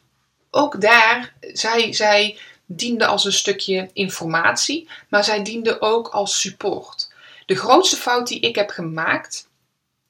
ook 0.52 0.82
daar, 0.82 1.34
zij, 1.54 1.93
zij 1.93 2.38
diende 2.65 3.06
als 3.06 3.26
een 3.26 3.34
stukje 3.34 3.89
informatie, 3.93 4.89
maar 5.10 5.24
zij 5.24 5.43
diende 5.43 5.82
ook 5.82 6.08
als 6.08 6.39
support. 6.39 7.12
De 7.45 7.56
grootste 7.56 7.95
fout 7.95 8.28
die 8.28 8.39
ik 8.39 8.56
heb 8.56 8.69
gemaakt, 8.69 9.48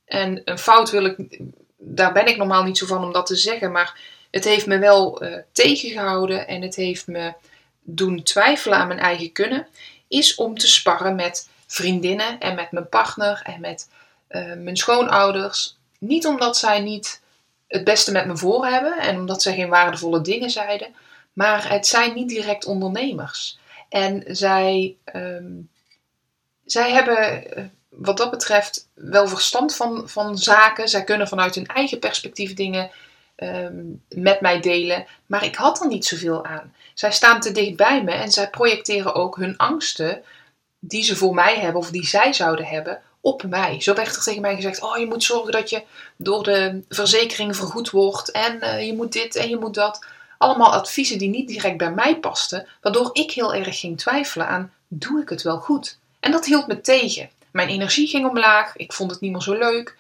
en 0.06 0.42
een 0.46 0.60
fout 0.60 0.92
wil 0.92 1.06
ik, 1.06 1.40
daar 1.78 2.14
ben 2.14 2.28
ik 2.28 2.38
normaal 2.38 2.64
niet 2.64 2.78
zo 2.78 2.86
van 2.86 3.04
om 3.04 3.14
dat 3.14 3.26
te 3.26 3.36
zeggen, 3.36 3.72
maar 3.72 4.14
het 4.36 4.43
heeft 4.43 4.65
me 4.65 4.78
wel 4.78 5.24
uh, 5.24 5.38
tegengehouden 5.52 6.48
en 6.48 6.62
het 6.62 6.76
heeft 6.76 7.08
me 7.08 7.34
doen 7.82 8.24
twijfelen 8.24 8.78
aan 8.78 8.88
mijn 8.88 9.00
eigen 9.00 9.32
kunnen, 9.32 9.67
is 10.08 10.36
om 10.36 10.58
te 10.58 10.67
sparren 10.67 11.15
met 11.15 11.50
vriendinnen 11.67 12.39
en 12.39 12.56
met 12.56 12.71
mijn 12.71 12.89
partner 12.89 13.41
en 13.43 13.62
met 13.62 13.89
uh, 14.30 14.54
mijn 14.54 14.78
schoonouders. 14.78 15.78
Niet 16.00 16.26
omdat 16.26 16.58
zij 16.58 16.80
niet 16.80 17.21
het 17.67 17.84
beste 17.84 18.12
met 18.12 18.26
me 18.26 18.38
voor 18.38 18.65
hebben 18.65 18.98
en 18.98 19.17
omdat 19.17 19.41
zij 19.41 19.54
geen 19.56 19.69
waardevolle 19.69 20.21
dingen 20.21 20.50
zeiden, 20.50 20.95
maar 21.34 21.69
het 21.69 21.88
zijn 21.88 22.13
niet 22.13 22.30
direct 22.30 22.65
ondernemers. 22.65 23.58
En 23.89 24.24
zij, 24.28 24.95
um, 25.13 25.69
zij 26.65 26.91
hebben 26.91 27.52
eh, 27.56 27.63
wat 27.89 28.17
dat 28.17 28.32
betreft 28.32 28.88
wel 28.93 29.28
verstand 29.28 29.76
van, 29.76 30.10
van 30.10 30.38
zaken. 30.38 30.88
Zij 30.88 31.04
kunnen 31.04 31.28
vanuit 31.28 31.56
hun 31.56 31.67
eigen 31.67 32.00
perspectief 32.00 32.54
dingen 32.54 32.91
um, 33.36 34.04
met 34.10 34.41
mij 34.41 34.60
delen. 34.60 35.06
Maar 35.26 35.45
ik 35.45 35.56
had 35.56 35.82
er 35.82 35.88
niet 35.88 36.06
zoveel 36.06 36.45
aan. 36.45 36.74
Zij 36.93 37.12
staan 37.12 37.39
te 37.39 37.52
dicht 37.52 37.76
bij 37.76 38.04
me 38.04 38.12
en 38.12 38.32
zij 38.32 38.50
projecteren 38.50 39.15
ook 39.15 39.36
hun 39.36 39.58
angsten 39.58 40.24
die 40.80 41.04
ze 41.04 41.15
voor 41.15 41.34
mij 41.34 41.60
hebben 41.60 41.82
of 41.82 41.89
die 41.89 42.06
zij 42.06 42.34
zouden 42.34 42.65
hebben 42.65 43.02
op 43.21 43.43
mij. 43.43 43.82
Zo 43.82 43.93
werd 43.93 44.15
er 44.15 44.24
tegen 44.24 44.41
mij 44.41 44.56
gezegd: 44.56 44.82
Oh, 44.82 44.98
je 44.98 45.06
moet 45.06 45.24
zorgen 45.24 45.52
dat 45.52 45.69
je 45.69 45.84
door 46.17 46.43
de 46.43 46.82
verzekering 46.89 47.56
vergoed 47.56 47.89
wordt. 47.89 48.32
En 48.32 48.58
uh, 48.62 48.86
je 48.86 48.95
moet 48.95 49.12
dit 49.12 49.36
en 49.36 49.50
je 49.50 49.58
moet 49.58 49.74
dat 49.74 50.06
allemaal 50.38 50.74
adviezen 50.74 51.17
die 51.17 51.30
niet 51.30 51.48
direct 51.48 51.78
bij 51.78 51.91
mij 51.91 52.19
pasten, 52.19 52.67
waardoor 52.82 53.10
ik 53.13 53.32
heel 53.32 53.54
erg 53.54 53.80
ging 53.80 53.98
twijfelen 53.98 54.48
aan: 54.48 54.74
doe 54.88 55.21
ik 55.21 55.30
het 55.30 55.41
wel 55.41 55.58
goed? 55.58 55.98
En 56.19 56.32
dat 56.32 56.45
hield 56.45 56.67
me 56.67 56.82
tegen. 56.82 57.30
Mijn 57.52 57.67
energie 57.67 58.08
ging 58.08 58.28
omlaag, 58.28 58.76
ik 58.76 58.93
vond 58.93 59.12
het 59.12 59.21
niet 59.21 59.32
meer 59.32 59.41
zo 59.41 59.54
leuk. 59.54 59.98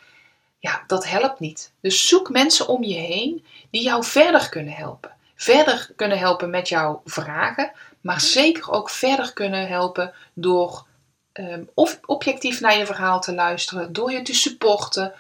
Ja, 0.59 0.83
dat 0.87 1.07
helpt 1.07 1.39
niet. 1.39 1.71
Dus 1.81 2.07
zoek 2.07 2.29
mensen 2.29 2.67
om 2.67 2.83
je 2.83 2.97
heen 2.97 3.45
die 3.69 3.83
jou 3.83 4.03
verder 4.03 4.49
kunnen 4.49 4.73
helpen. 4.73 5.13
verder 5.35 5.89
kunnen 5.95 6.17
helpen 6.17 6.49
met 6.49 6.69
jouw 6.69 7.01
vragen, 7.05 7.71
maar 8.01 8.21
zeker 8.21 8.71
ook 8.71 8.89
verder 8.89 9.33
kunnen 9.33 9.67
helpen 9.67 10.13
door 10.33 10.85
ehm, 11.31 11.63
of 11.73 11.99
objectief 12.05 12.59
naar 12.59 12.77
je 12.77 12.85
verhaal 12.85 13.21
te 13.21 13.33
luisteren, 13.33 13.93
door 13.93 14.11
je 14.11 14.21
te 14.21 14.33
supporten. 14.33 15.13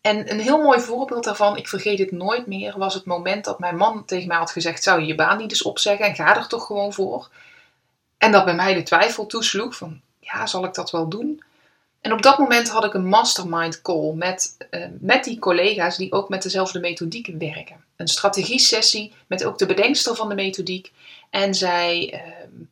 En 0.00 0.30
een 0.30 0.40
heel 0.40 0.62
mooi 0.62 0.80
voorbeeld 0.80 1.24
daarvan, 1.24 1.56
ik 1.56 1.68
vergeet 1.68 1.98
het 1.98 2.12
nooit 2.12 2.46
meer, 2.46 2.78
was 2.78 2.94
het 2.94 3.04
moment 3.04 3.44
dat 3.44 3.58
mijn 3.58 3.76
man 3.76 4.04
tegen 4.04 4.28
mij 4.28 4.36
had 4.36 4.50
gezegd: 4.50 4.82
Zou 4.82 5.00
je 5.00 5.06
je 5.06 5.14
baan 5.14 5.38
niet 5.38 5.50
eens 5.50 5.62
opzeggen 5.62 6.06
en 6.06 6.14
ga 6.14 6.36
er 6.36 6.48
toch 6.48 6.66
gewoon 6.66 6.92
voor? 6.92 7.28
En 8.18 8.32
dat 8.32 8.44
bij 8.44 8.54
mij 8.54 8.74
de 8.74 8.82
twijfel 8.82 9.26
toesloeg: 9.26 9.76
van 9.76 10.00
ja, 10.20 10.46
zal 10.46 10.64
ik 10.64 10.74
dat 10.74 10.90
wel 10.90 11.08
doen? 11.08 11.42
En 12.02 12.12
op 12.12 12.22
dat 12.22 12.38
moment 12.38 12.68
had 12.68 12.84
ik 12.84 12.94
een 12.94 13.06
mastermind 13.06 13.82
call 13.82 14.12
met, 14.14 14.56
uh, 14.70 14.86
met 15.00 15.24
die 15.24 15.38
collega's 15.38 15.96
die 15.96 16.12
ook 16.12 16.28
met 16.28 16.42
dezelfde 16.42 16.80
methodiek 16.80 17.30
werken. 17.38 17.84
Een 17.96 18.08
strategie-sessie 18.08 19.12
met 19.26 19.44
ook 19.44 19.58
de 19.58 19.66
bedenkster 19.66 20.14
van 20.14 20.28
de 20.28 20.34
methodiek. 20.34 20.92
En 21.30 21.54
zij, 21.54 22.12
uh, 22.14 22.64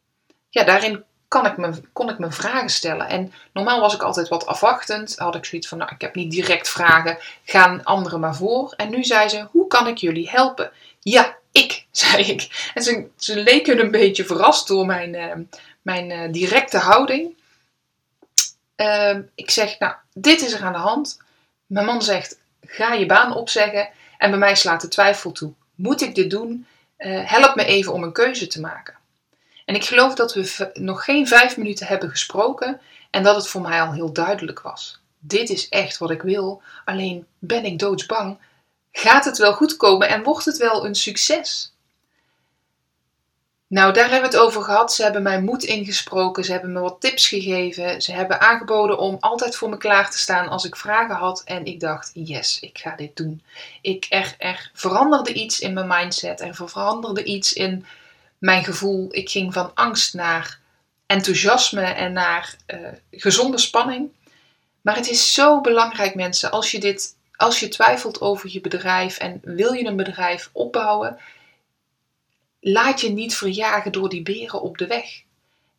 ja, 0.48 0.64
daarin 0.64 1.04
kan 1.28 1.46
ik 1.46 1.56
me, 1.56 1.70
kon 1.92 2.08
ik 2.08 2.18
me 2.18 2.30
vragen 2.30 2.68
stellen. 2.68 3.08
En 3.08 3.32
normaal 3.52 3.80
was 3.80 3.94
ik 3.94 4.02
altijd 4.02 4.28
wat 4.28 4.46
afwachtend. 4.46 5.18
Had 5.18 5.34
ik 5.34 5.44
zoiets 5.44 5.68
van, 5.68 5.78
nou, 5.78 5.90
ik 5.94 6.00
heb 6.00 6.14
niet 6.14 6.30
direct 6.30 6.68
vragen, 6.68 7.18
gaan 7.44 7.84
anderen 7.84 8.20
maar 8.20 8.36
voor. 8.36 8.74
En 8.76 8.90
nu 8.90 9.04
zei 9.04 9.28
ze, 9.28 9.46
hoe 9.50 9.66
kan 9.66 9.86
ik 9.86 9.96
jullie 9.96 10.30
helpen? 10.30 10.70
Ja, 11.00 11.36
ik, 11.52 11.86
zei 11.90 12.22
ik. 12.24 12.70
En 12.74 12.82
ze, 12.82 13.06
ze 13.16 13.36
leken 13.36 13.80
een 13.80 13.90
beetje 13.90 14.24
verrast 14.24 14.68
door 14.68 14.86
mijn, 14.86 15.14
uh, 15.14 15.32
mijn 15.82 16.32
directe 16.32 16.78
houding. 16.78 17.38
Ehm, 18.80 19.22
ik 19.34 19.50
zeg, 19.50 19.78
nou, 19.78 19.94
dit 20.12 20.40
is 20.40 20.52
er 20.52 20.62
aan 20.62 20.72
de 20.72 20.78
hand. 20.78 21.18
Mijn 21.66 21.86
man 21.86 22.02
zegt, 22.02 22.38
ga 22.60 22.92
je 22.92 23.06
baan 23.06 23.34
opzeggen. 23.34 23.88
En 24.18 24.30
bij 24.30 24.38
mij 24.38 24.54
slaat 24.54 24.80
de 24.80 24.88
twijfel 24.88 25.32
toe. 25.32 25.52
Moet 25.74 26.00
ik 26.00 26.14
dit 26.14 26.30
doen? 26.30 26.66
Uh, 26.98 27.30
help 27.30 27.54
me 27.54 27.64
even 27.64 27.92
om 27.92 28.02
een 28.02 28.12
keuze 28.12 28.46
te 28.46 28.60
maken. 28.60 28.94
En 29.64 29.74
ik 29.74 29.84
geloof 29.84 30.14
dat 30.14 30.34
we 30.34 30.70
nog 30.74 31.04
geen 31.04 31.28
vijf 31.28 31.56
minuten 31.56 31.86
hebben 31.86 32.10
gesproken 32.10 32.80
en 33.10 33.22
dat 33.22 33.36
het 33.36 33.48
voor 33.48 33.60
mij 33.60 33.82
al 33.82 33.92
heel 33.92 34.12
duidelijk 34.12 34.60
was. 34.60 35.00
Dit 35.18 35.50
is 35.50 35.68
echt 35.68 35.98
wat 35.98 36.10
ik 36.10 36.22
wil, 36.22 36.62
alleen 36.84 37.26
ben 37.38 37.64
ik 37.64 37.78
doodsbang. 37.78 38.38
Gaat 38.92 39.24
het 39.24 39.38
wel 39.38 39.52
goed 39.52 39.76
komen 39.76 40.08
en 40.08 40.22
wordt 40.22 40.44
het 40.44 40.56
wel 40.56 40.86
een 40.86 40.94
succes? 40.94 41.72
Nou, 43.70 43.92
daar 43.92 44.10
hebben 44.10 44.30
we 44.30 44.36
het 44.36 44.44
over 44.46 44.62
gehad. 44.62 44.92
Ze 44.92 45.02
hebben 45.02 45.22
mij 45.22 45.40
moed 45.42 45.62
ingesproken. 45.62 46.44
Ze 46.44 46.52
hebben 46.52 46.72
me 46.72 46.80
wat 46.80 47.00
tips 47.00 47.28
gegeven. 47.28 48.02
Ze 48.02 48.12
hebben 48.12 48.40
aangeboden 48.40 48.98
om 48.98 49.16
altijd 49.20 49.56
voor 49.56 49.68
me 49.68 49.76
klaar 49.76 50.10
te 50.10 50.18
staan 50.18 50.48
als 50.48 50.64
ik 50.64 50.76
vragen 50.76 51.14
had. 51.14 51.42
En 51.44 51.64
ik 51.64 51.80
dacht, 51.80 52.10
yes, 52.14 52.60
ik 52.60 52.78
ga 52.78 52.96
dit 52.96 53.16
doen. 53.16 53.42
Ik, 53.80 54.06
er, 54.08 54.34
er 54.38 54.70
veranderde 54.74 55.32
iets 55.32 55.60
in 55.60 55.72
mijn 55.72 55.86
mindset. 55.86 56.40
Er 56.40 56.54
veranderde 56.54 57.24
iets 57.24 57.52
in 57.52 57.86
mijn 58.38 58.64
gevoel. 58.64 59.08
Ik 59.10 59.30
ging 59.30 59.52
van 59.52 59.70
angst 59.74 60.14
naar 60.14 60.58
enthousiasme 61.06 61.84
en 61.84 62.12
naar 62.12 62.54
uh, 62.66 62.88
gezonde 63.10 63.58
spanning. 63.58 64.10
Maar 64.80 64.96
het 64.96 65.08
is 65.08 65.34
zo 65.34 65.60
belangrijk, 65.60 66.14
mensen, 66.14 66.50
als 66.50 66.70
je, 66.70 66.78
dit, 66.78 67.16
als 67.36 67.60
je 67.60 67.68
twijfelt 67.68 68.20
over 68.20 68.50
je 68.52 68.60
bedrijf 68.60 69.18
en 69.18 69.40
wil 69.44 69.72
je 69.72 69.84
een 69.84 69.96
bedrijf 69.96 70.50
opbouwen 70.52 71.18
laat 72.60 73.00
je 73.00 73.10
niet 73.10 73.36
verjagen 73.36 73.92
door 73.92 74.08
die 74.08 74.22
beren 74.22 74.62
op 74.62 74.78
de 74.78 74.86
weg. 74.86 75.22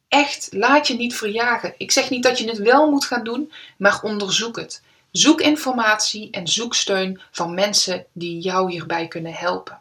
Echt, 0.07 0.47
laat 0.51 0.87
je 0.87 0.95
niet 0.95 1.15
verjagen. 1.15 1.73
Ik 1.77 1.91
zeg 1.91 2.09
niet 2.09 2.23
dat 2.23 2.37
je 2.37 2.47
het 2.47 2.57
wel 2.57 2.89
moet 2.89 3.05
gaan 3.05 3.23
doen, 3.23 3.51
maar 3.77 3.99
onderzoek 4.03 4.55
het. 4.55 4.81
Zoek 5.11 5.41
informatie 5.41 6.31
en 6.31 6.47
zoek 6.47 6.75
steun 6.75 7.21
van 7.31 7.53
mensen 7.53 8.05
die 8.11 8.39
jou 8.39 8.71
hierbij 8.71 9.07
kunnen 9.07 9.33
helpen. 9.33 9.79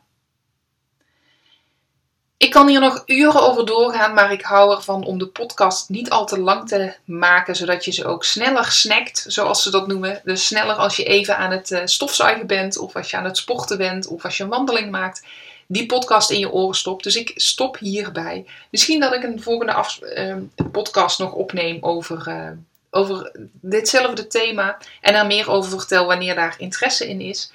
Ik 2.36 2.50
kan 2.50 2.68
hier 2.68 2.80
nog 2.80 3.02
uren 3.06 3.42
over 3.42 3.66
doorgaan, 3.66 4.14
maar 4.14 4.32
ik 4.32 4.42
hou 4.42 4.76
ervan 4.76 5.04
om 5.04 5.18
de 5.18 5.26
podcast 5.26 5.88
niet 5.88 6.10
al 6.10 6.26
te 6.26 6.40
lang 6.40 6.68
te 6.68 6.94
maken, 7.04 7.56
zodat 7.56 7.84
je 7.84 7.92
ze 7.92 8.04
ook 8.04 8.24
sneller 8.24 8.64
snackt, 8.64 9.24
zoals 9.28 9.62
ze 9.62 9.70
dat 9.70 9.86
noemen. 9.86 10.20
Dus 10.24 10.46
sneller 10.46 10.74
als 10.74 10.96
je 10.96 11.04
even 11.04 11.36
aan 11.36 11.50
het 11.50 11.70
eh, 11.70 11.80
stofzuigen 11.84 12.46
bent, 12.46 12.78
of 12.78 12.96
als 12.96 13.10
je 13.10 13.16
aan 13.16 13.24
het 13.24 13.36
sporten 13.36 13.78
bent, 13.78 14.06
of 14.06 14.24
als 14.24 14.36
je 14.36 14.42
een 14.42 14.48
wandeling 14.48 14.90
maakt 14.90 15.22
die 15.72 15.87
podcast 15.87 16.30
in 16.30 16.38
je 16.38 16.50
oren 16.50 16.74
stopt. 16.74 17.04
Dus 17.04 17.16
ik 17.16 17.33
stop 17.35 17.78
hierbij. 17.78 18.46
Misschien 18.70 19.00
dat 19.00 19.14
ik 19.14 19.22
een 19.22 19.42
volgende 19.42 19.72
af, 19.72 20.00
uh, 20.02 20.37
podcast 20.72 21.18
nog 21.18 21.33
opneem 21.33 21.78
over, 21.80 22.28
uh, 22.28 22.50
over 22.90 23.33
ditzelfde 23.61 24.26
thema. 24.26 24.78
En 25.00 25.14
er 25.14 25.26
meer 25.26 25.50
over 25.50 25.70
vertel 25.78 26.06
wanneer 26.06 26.35
daar 26.35 26.54
interesse 26.59 27.09
in 27.09 27.20
is. 27.20 27.52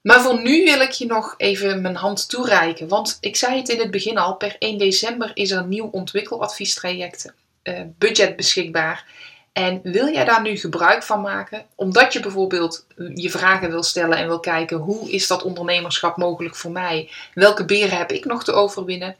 Maar 0.00 0.20
voor 0.20 0.42
nu 0.42 0.64
wil 0.64 0.80
ik 0.80 0.90
je 0.90 1.06
nog 1.06 1.34
even 1.36 1.80
mijn 1.80 1.96
hand 1.96 2.28
toereiken. 2.28 2.88
Want 2.88 3.18
ik 3.20 3.36
zei 3.36 3.56
het 3.56 3.68
in 3.68 3.78
het 3.78 3.90
begin 3.90 4.18
al, 4.18 4.36
per 4.36 4.56
1 4.58 4.78
december 4.78 5.30
is 5.34 5.50
er 5.50 5.58
een 5.58 5.68
nieuw 5.68 5.88
ontwikkeladviestraject 5.92 7.32
uh, 7.62 7.80
budget 7.98 8.36
beschikbaar. 8.36 9.06
En 9.52 9.80
wil 9.82 10.08
jij 10.08 10.24
daar 10.24 10.42
nu 10.42 10.56
gebruik 10.56 11.02
van 11.02 11.20
maken, 11.20 11.64
omdat 11.74 12.12
je 12.12 12.20
bijvoorbeeld 12.20 12.86
je 13.14 13.30
vragen 13.30 13.70
wil 13.70 13.82
stellen 13.82 14.18
en 14.18 14.26
wil 14.26 14.40
kijken 14.40 14.76
hoe 14.76 15.10
is 15.10 15.26
dat 15.26 15.42
ondernemerschap 15.42 16.16
mogelijk 16.16 16.56
voor 16.56 16.70
mij? 16.70 17.10
Welke 17.34 17.64
beren 17.64 17.98
heb 17.98 18.12
ik 18.12 18.24
nog 18.24 18.44
te 18.44 18.52
overwinnen? 18.52 19.16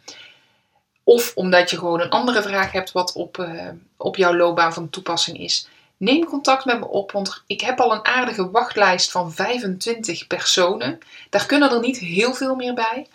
Of 1.05 1.33
omdat 1.35 1.71
je 1.71 1.79
gewoon 1.79 2.01
een 2.01 2.11
andere 2.11 2.43
vraag 2.43 2.73
hebt 2.73 2.93
wat 2.93 3.13
op, 3.13 3.39
uh, 3.39 3.69
op 3.97 4.17
jouw 4.17 4.35
loopbaan 4.35 4.73
van 4.73 4.91
toepassing 4.91 5.39
is. 5.39 5.69
Neem 5.97 6.25
contact 6.25 6.65
met 6.65 6.79
me 6.79 6.89
op, 6.89 7.13
want 7.13 7.43
ik 7.47 7.61
heb 7.61 7.81
al 7.81 7.93
een 7.93 8.05
aardige 8.05 8.51
wachtlijst 8.51 9.11
van 9.11 9.33
25 9.33 10.27
personen. 10.27 10.99
Daar 11.31 11.47
kunnen 11.47 11.71
er 11.71 11.81
niet 11.81 11.99
heel 11.99 12.35
veel 12.35 12.55
meer 12.55 12.75
bij. 12.75 13.07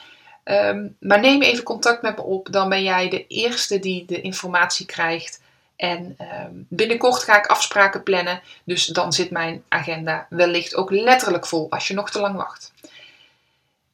Um, 0.44 0.96
maar 1.00 1.20
neem 1.20 1.42
even 1.42 1.64
contact 1.64 2.02
met 2.02 2.16
me 2.16 2.24
op, 2.24 2.48
dan 2.52 2.70
ben 2.70 2.84
jij 2.84 3.10
de 3.10 3.28
eerste 3.28 3.80
die 3.80 4.06
de 4.06 4.22
informatie 4.22 4.86
krijgt 4.86 5.42
en 5.78 6.16
ehm, 6.18 6.52
binnenkort 6.52 7.24
ga 7.24 7.38
ik 7.38 7.46
afspraken 7.46 8.04
plannen. 8.04 8.42
Dus 8.64 8.86
dan 8.86 9.14
zit 9.14 9.30
mijn 9.32 9.64
agenda 9.68 10.28
wellicht 10.30 10.76
ook 10.76 10.92
letterlijk 10.92 11.48
vol 11.48 11.72
als 11.72 11.88
je 11.88 11.94
nog 11.94 12.10
te 12.10 12.20
lang 12.20 12.36
wacht. 12.36 12.74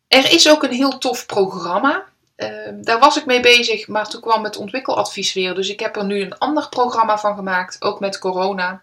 Er 0.08 0.32
is 0.32 0.50
ook 0.50 0.64
een 0.64 0.72
heel 0.72 0.98
tof 0.98 1.26
programma. 1.26 2.04
Ehm, 2.36 2.82
daar 2.82 3.00
was 3.00 3.18
ik 3.18 3.26
mee 3.26 3.40
bezig, 3.40 3.88
maar 3.88 4.10
toen 4.10 4.22
kwam 4.22 4.44
het 4.44 4.58
ontwikkeladvies 4.58 5.34
weer. 5.34 5.56
Dus 5.56 5.70
ik 5.70 5.80
heb 5.80 5.96
er 5.96 6.06
nu 6.06 6.22
een 6.22 6.38
ander 6.38 6.70
programma 6.70 7.18
van 7.18 7.36
gemaakt, 7.36 7.82
ook 7.82 8.00
met 8.00 8.20
corona. 8.20 8.82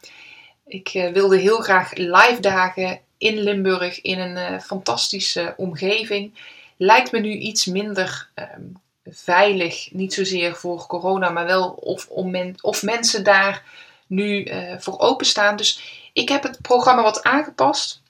Ik 0.66 0.88
eh, 0.88 1.12
wilde 1.12 1.36
heel 1.36 1.58
graag 1.58 1.94
live 1.94 2.40
dagen 2.40 3.00
in 3.18 3.38
Limburg 3.38 4.00
in 4.00 4.18
een 4.18 4.52
uh, 4.52 4.60
fantastische 4.60 5.54
omgeving. 5.56 6.34
Lijkt 6.76 7.12
me 7.12 7.18
nu 7.18 7.32
iets 7.32 7.66
minder 7.66 8.28
ehm, 8.34 8.62
veilig, 9.10 9.88
niet 9.92 10.14
zozeer 10.14 10.56
voor 10.56 10.86
corona, 10.86 11.30
maar 11.30 11.46
wel 11.46 11.68
of, 11.70 12.06
om 12.08 12.54
of 12.60 12.82
mensen 12.82 13.24
daar 13.24 13.62
nu 14.06 14.44
uh, 14.44 14.74
voor 14.78 14.98
openstaan. 14.98 15.56
Dus 15.56 15.80
ik 16.12 16.28
heb 16.28 16.42
het 16.42 16.60
programma 16.62 17.02
wat 17.02 17.22
aangepast. 17.22 18.02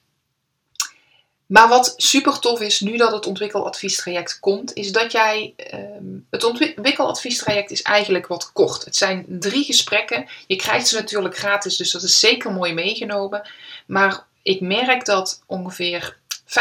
Maar 1.45 1.67
wat 1.67 1.93
super 1.97 2.39
tof 2.39 2.61
is, 2.61 2.79
nu 2.79 2.97
dat 2.97 3.11
het 3.11 3.25
ontwikkeladviestraject 3.25 4.39
komt, 4.39 4.73
is 4.73 4.91
dat 4.91 5.11
jij. 5.11 5.53
Uh, 5.73 5.79
het 6.29 6.43
ontwikkeladviestraject 6.43 7.71
is 7.71 7.81
eigenlijk 7.81 8.27
wat 8.27 8.51
kort. 8.53 8.85
Het 8.85 8.95
zijn 8.95 9.25
drie 9.27 9.63
gesprekken. 9.63 10.27
Je 10.47 10.55
krijgt 10.55 10.87
ze 10.87 10.95
natuurlijk 10.95 11.37
gratis, 11.37 11.77
dus 11.77 11.91
dat 11.91 12.03
is 12.03 12.19
zeker 12.19 12.51
mooi 12.51 12.73
meegenomen. 12.73 13.49
Maar 13.85 14.25
ik 14.41 14.61
merk 14.61 15.05
dat 15.05 15.41
ongeveer 15.45 16.17
50%, 16.45 16.53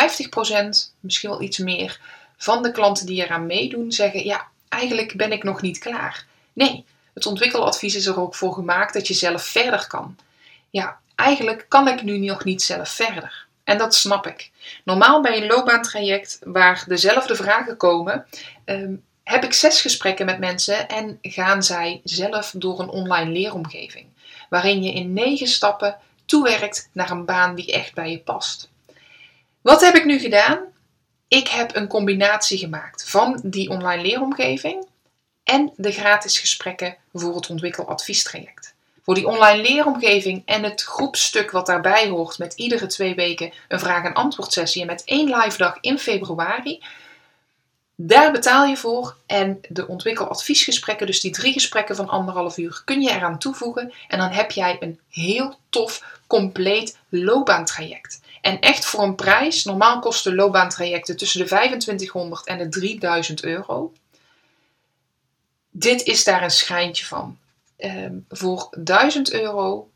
misschien 1.01 1.31
wel 1.31 1.43
iets 1.43 1.59
meer, 1.59 2.01
van 2.43 2.63
de 2.63 2.73
klanten 2.73 3.07
die 3.07 3.25
eraan 3.25 3.47
meedoen 3.47 3.93
zeggen: 3.93 4.25
Ja, 4.25 4.47
eigenlijk 4.69 5.17
ben 5.17 5.33
ik 5.33 5.43
nog 5.43 5.63
niet 5.63 5.79
klaar. 5.79 6.27
Nee, 6.53 6.85
het 7.15 7.27
ontwikkeladvies 7.27 7.95
is 7.95 8.07
er 8.07 8.21
ook 8.21 8.35
voor 8.35 8.53
gemaakt 8.53 8.93
dat 8.95 9.09
je 9.09 9.15
zelf 9.15 9.43
verder 9.43 9.87
kan. 9.87 10.17
Ja, 10.71 10.99
eigenlijk 11.15 11.65
kan 11.69 11.89
ik 11.89 12.03
nu 12.03 12.19
nog 12.19 12.45
niet 12.45 12.63
zelf 12.63 12.89
verder. 12.89 13.47
En 13.65 13.79
dat 13.79 13.95
snap 13.95 14.27
ik. 14.27 14.51
Normaal 14.85 15.21
bij 15.23 15.37
een 15.37 15.47
loopbaantraject 15.47 16.39
waar 16.45 16.85
dezelfde 16.87 17.37
vragen 17.37 17.77
komen, 17.77 18.27
ehm, 18.65 18.95
heb 19.25 19.45
ik 19.45 19.53
zes 19.53 19.81
gesprekken 19.81 20.27
met 20.27 20.39
mensen 20.39 20.89
en 20.89 21.19
gaan 21.23 21.63
zij 21.63 22.01
zelf 22.05 22.53
door 22.57 22.81
een 22.81 22.89
online 22.89 23.31
leeromgeving. 23.31 24.07
Waarin 24.49 24.83
je 24.83 24.93
in 24.93 25.13
negen 25.13 25.47
stappen 25.47 25.97
toewerkt 26.25 26.89
naar 26.93 27.11
een 27.11 27.25
baan 27.25 27.55
die 27.55 27.73
echt 27.73 27.95
bij 27.95 28.11
je 28.11 28.19
past. 28.19 28.69
Wat 29.61 29.81
heb 29.81 29.95
ik 29.95 30.05
nu 30.05 30.19
gedaan? 30.19 30.59
Ik 31.31 31.49
heb 31.49 31.77
een 31.77 31.87
combinatie 31.87 32.59
gemaakt 32.59 33.11
van 33.11 33.41
die 33.45 33.71
online 33.71 34.03
leeromgeving 34.03 34.87
en 35.45 35.73
de 35.77 35.93
gratis 35.93 36.39
gesprekken 36.39 36.97
voor 37.13 37.35
het 37.35 37.51
ontwikkeladviestraject. 37.51 38.75
Voor 39.03 39.15
die 39.15 39.27
online 39.27 39.63
leeromgeving 39.63 40.43
en 40.45 40.63
het 40.63 40.83
groepstuk 40.83 41.51
wat 41.51 41.67
daarbij 41.67 42.09
hoort 42.09 42.39
met 42.39 42.55
iedere 42.55 42.87
twee 42.87 43.15
weken 43.15 43.53
een 43.69 43.81
vraag- 43.81 44.05
en 44.05 44.15
antwoord 44.15 44.53
sessie 44.53 44.81
en 44.81 44.87
met 44.87 45.05
één 45.05 45.37
live 45.37 45.59
dag 45.59 45.79
in 45.81 45.99
februari. 45.99 46.83
Daar 47.95 48.33
betaal 48.33 48.67
je 48.67 48.77
voor 48.77 49.17
en 49.27 49.61
de 49.69 49.89
ontwikkeladviesgesprekken, 49.89 51.07
dus 51.07 51.21
die 51.21 51.33
drie 51.33 51.53
gesprekken 51.53 51.97
van 51.97 52.09
anderhalf 52.09 52.59
uur, 52.59 52.83
kun 52.85 53.01
je 53.01 53.11
eraan 53.11 53.39
toevoegen 53.39 53.93
en 54.09 54.19
dan 54.19 54.31
heb 54.31 54.51
jij 54.51 54.77
een 54.81 55.01
heel 55.09 55.59
tof, 55.69 56.19
compleet 56.27 56.99
loopbaantraject. 57.09 58.21
En 58.41 58.61
echt 58.61 58.85
voor 58.85 59.03
een 59.03 59.15
prijs. 59.15 59.65
Normaal 59.65 59.99
kosten 59.99 60.35
loopbaantrajecten 60.35 61.17
tussen 61.17 61.41
de 61.41 61.47
2500 61.47 62.47
en 62.47 62.59
de 62.59 62.69
3000 62.69 63.45
euro. 63.45 63.93
Dit 65.71 66.03
is 66.03 66.25
daar 66.25 66.43
een 66.43 66.51
schijntje 66.51 67.07
van. 67.07 67.39
Ehm, 67.77 68.15
voor 68.29 68.69
1000 68.71 69.33
euro. 69.33 69.91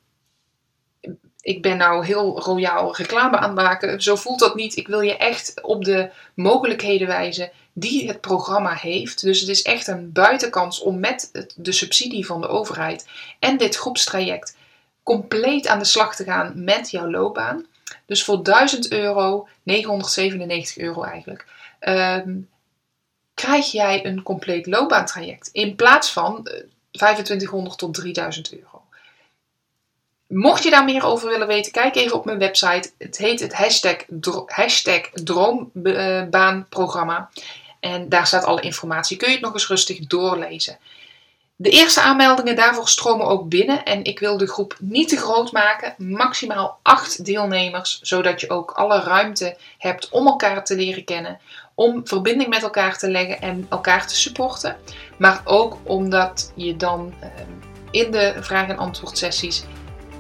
Ik 1.40 1.62
ben 1.62 1.76
nou 1.76 2.04
heel 2.04 2.40
royaal 2.40 2.96
reclame 2.96 3.36
aan 3.36 3.56
het 3.56 3.66
maken. 3.66 4.02
Zo 4.02 4.16
voelt 4.16 4.38
dat 4.38 4.54
niet. 4.54 4.76
Ik 4.76 4.86
wil 4.86 5.00
je 5.00 5.16
echt 5.16 5.62
op 5.62 5.84
de 5.84 6.10
mogelijkheden 6.34 7.06
wijzen 7.06 7.50
die 7.72 8.08
het 8.08 8.20
programma 8.20 8.74
heeft. 8.74 9.20
Dus 9.20 9.40
het 9.40 9.48
is 9.48 9.62
echt 9.62 9.86
een 9.86 10.12
buitenkans 10.12 10.80
om 10.80 11.00
met 11.00 11.46
de 11.56 11.72
subsidie 11.72 12.26
van 12.26 12.40
de 12.40 12.48
overheid 12.48 13.06
en 13.38 13.56
dit 13.56 13.76
groepstraject 13.76 14.56
compleet 15.02 15.66
aan 15.66 15.78
de 15.78 15.84
slag 15.84 16.16
te 16.16 16.24
gaan 16.24 16.64
met 16.64 16.90
jouw 16.90 17.10
loopbaan. 17.10 17.66
Dus 18.06 18.24
voor 18.24 18.42
1000 18.42 18.92
euro, 18.92 19.48
997 19.62 20.76
euro 20.76 21.02
eigenlijk, 21.02 21.46
ehm, 21.78 22.36
krijg 23.34 23.72
jij 23.72 24.04
een 24.04 24.22
compleet 24.22 24.66
loopbaantraject 24.66 25.48
in 25.52 25.74
plaats 25.74 26.12
van 26.12 26.48
2500 26.90 27.72
eh, 27.72 27.78
tot 27.78 27.94
3000 27.94 28.52
euro. 28.52 28.82
Mocht 30.26 30.62
je 30.62 30.70
daar 30.70 30.84
meer 30.84 31.04
over 31.04 31.28
willen 31.28 31.46
weten, 31.46 31.72
kijk 31.72 31.96
even 31.96 32.16
op 32.16 32.24
mijn 32.24 32.38
website. 32.38 32.90
Het 32.98 33.18
heet 33.18 33.40
het 33.40 33.54
hashtag, 33.54 33.96
hashtag 34.46 35.00
Droombaanprogramma. 35.12 37.30
En 37.80 38.08
daar 38.08 38.26
staat 38.26 38.44
alle 38.44 38.60
informatie. 38.60 39.16
Kun 39.16 39.28
je 39.28 39.34
het 39.34 39.44
nog 39.44 39.52
eens 39.52 39.68
rustig 39.68 39.98
doorlezen. 39.98 40.78
De 41.56 41.70
eerste 41.70 42.00
aanmeldingen 42.00 42.56
daarvoor 42.56 42.88
stromen 42.88 43.26
ook 43.26 43.48
binnen 43.48 43.84
en 43.84 44.04
ik 44.04 44.18
wil 44.18 44.36
de 44.36 44.48
groep 44.48 44.76
niet 44.80 45.08
te 45.08 45.16
groot 45.16 45.52
maken, 45.52 45.94
maximaal 45.98 46.78
8 46.82 47.24
deelnemers, 47.24 48.00
zodat 48.02 48.40
je 48.40 48.50
ook 48.50 48.70
alle 48.70 49.00
ruimte 49.00 49.56
hebt 49.78 50.08
om 50.08 50.26
elkaar 50.26 50.64
te 50.64 50.76
leren 50.76 51.04
kennen, 51.04 51.40
om 51.74 52.06
verbinding 52.06 52.48
met 52.48 52.62
elkaar 52.62 52.98
te 52.98 53.10
leggen 53.10 53.40
en 53.40 53.66
elkaar 53.70 54.06
te 54.06 54.16
supporten, 54.16 54.76
maar 55.18 55.40
ook 55.44 55.78
omdat 55.82 56.52
je 56.54 56.76
dan 56.76 57.14
ehm, 57.20 57.50
in 57.90 58.10
de 58.10 58.34
vraag- 58.40 58.68
en 58.68 58.78
antwoord 58.78 59.18
sessies 59.18 59.64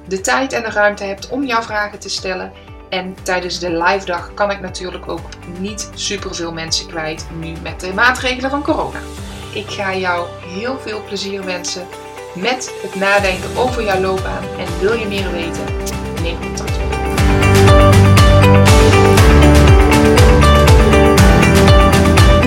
de 0.08 0.20
tijd 0.20 0.52
en 0.52 0.62
de 0.62 0.70
ruimte 0.70 1.04
hebt 1.04 1.28
om 1.28 1.44
jouw 1.44 1.62
vragen 1.62 1.98
te 1.98 2.08
stellen. 2.08 2.52
En 2.88 3.16
tijdens 3.22 3.58
de 3.58 3.70
live 3.70 4.06
dag 4.06 4.34
kan 4.34 4.50
ik 4.50 4.60
natuurlijk 4.60 5.08
ook 5.08 5.28
niet 5.58 5.90
super 5.94 6.34
veel 6.34 6.52
mensen 6.52 6.86
kwijt 6.86 7.26
nu 7.38 7.52
met 7.62 7.80
de 7.80 7.92
maatregelen 7.92 8.50
van 8.50 8.62
corona. 8.62 9.00
Ik 9.54 9.70
ga 9.70 9.96
jou 9.96 10.26
heel 10.46 10.78
veel 10.78 11.02
plezier 11.06 11.44
wensen 11.44 11.86
met 12.34 12.72
het 12.82 12.94
nadenken 12.94 13.56
over 13.56 13.84
jouw 13.84 14.00
loopbaan. 14.00 14.42
En 14.58 14.66
wil 14.80 14.92
je 14.92 15.06
meer 15.06 15.32
weten? 15.32 15.64
Neem 16.22 16.40
contact 16.40 16.70
op. 16.70 16.92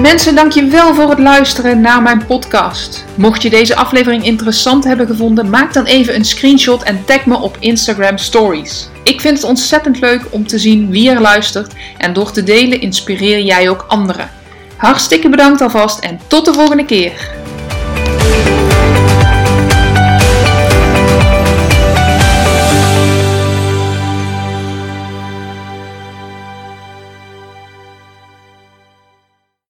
Mensen, 0.02 0.36
dankjewel 0.36 0.96
voor 0.96 1.10
het 1.10 1.20
luisteren 1.20 1.82
naar 1.82 2.02
mijn 2.02 2.26
podcast. 2.26 3.06
Mocht 3.15 3.41
je 3.41 3.50
deze 3.50 3.76
aflevering 3.76 4.24
interessant 4.24 4.84
hebben 4.84 5.08
gevonden, 5.08 5.50
maak 5.50 5.74
dan 5.74 5.86
even 5.86 6.15
een 6.15 6.26
screenshot 6.26 6.84
en 6.84 7.06
tag 7.06 7.26
me 7.26 7.38
op 7.38 7.58
Instagram 7.60 8.17
Stories. 8.17 8.89
Ik 9.04 9.22
vind 9.22 9.38
het 9.38 9.48
ontzettend 9.48 10.00
leuk 10.00 10.22
om 10.30 10.48
te 10.48 10.60
zien 10.60 10.89
wie 10.89 11.10
er 11.10 11.22
luistert 11.22 11.74
en 11.98 12.13
door 12.13 12.32
te 12.32 12.43
delen 12.43 12.82
inspireer 12.82 13.41
jij 13.41 13.70
ook 13.70 13.86
anderen. 13.88 14.30
Hartstikke 14.77 15.29
bedankt 15.29 15.61
alvast 15.61 15.99
en 15.99 16.19
tot 16.27 16.45
de 16.45 16.53
volgende 16.53 16.85
keer. 16.85 17.46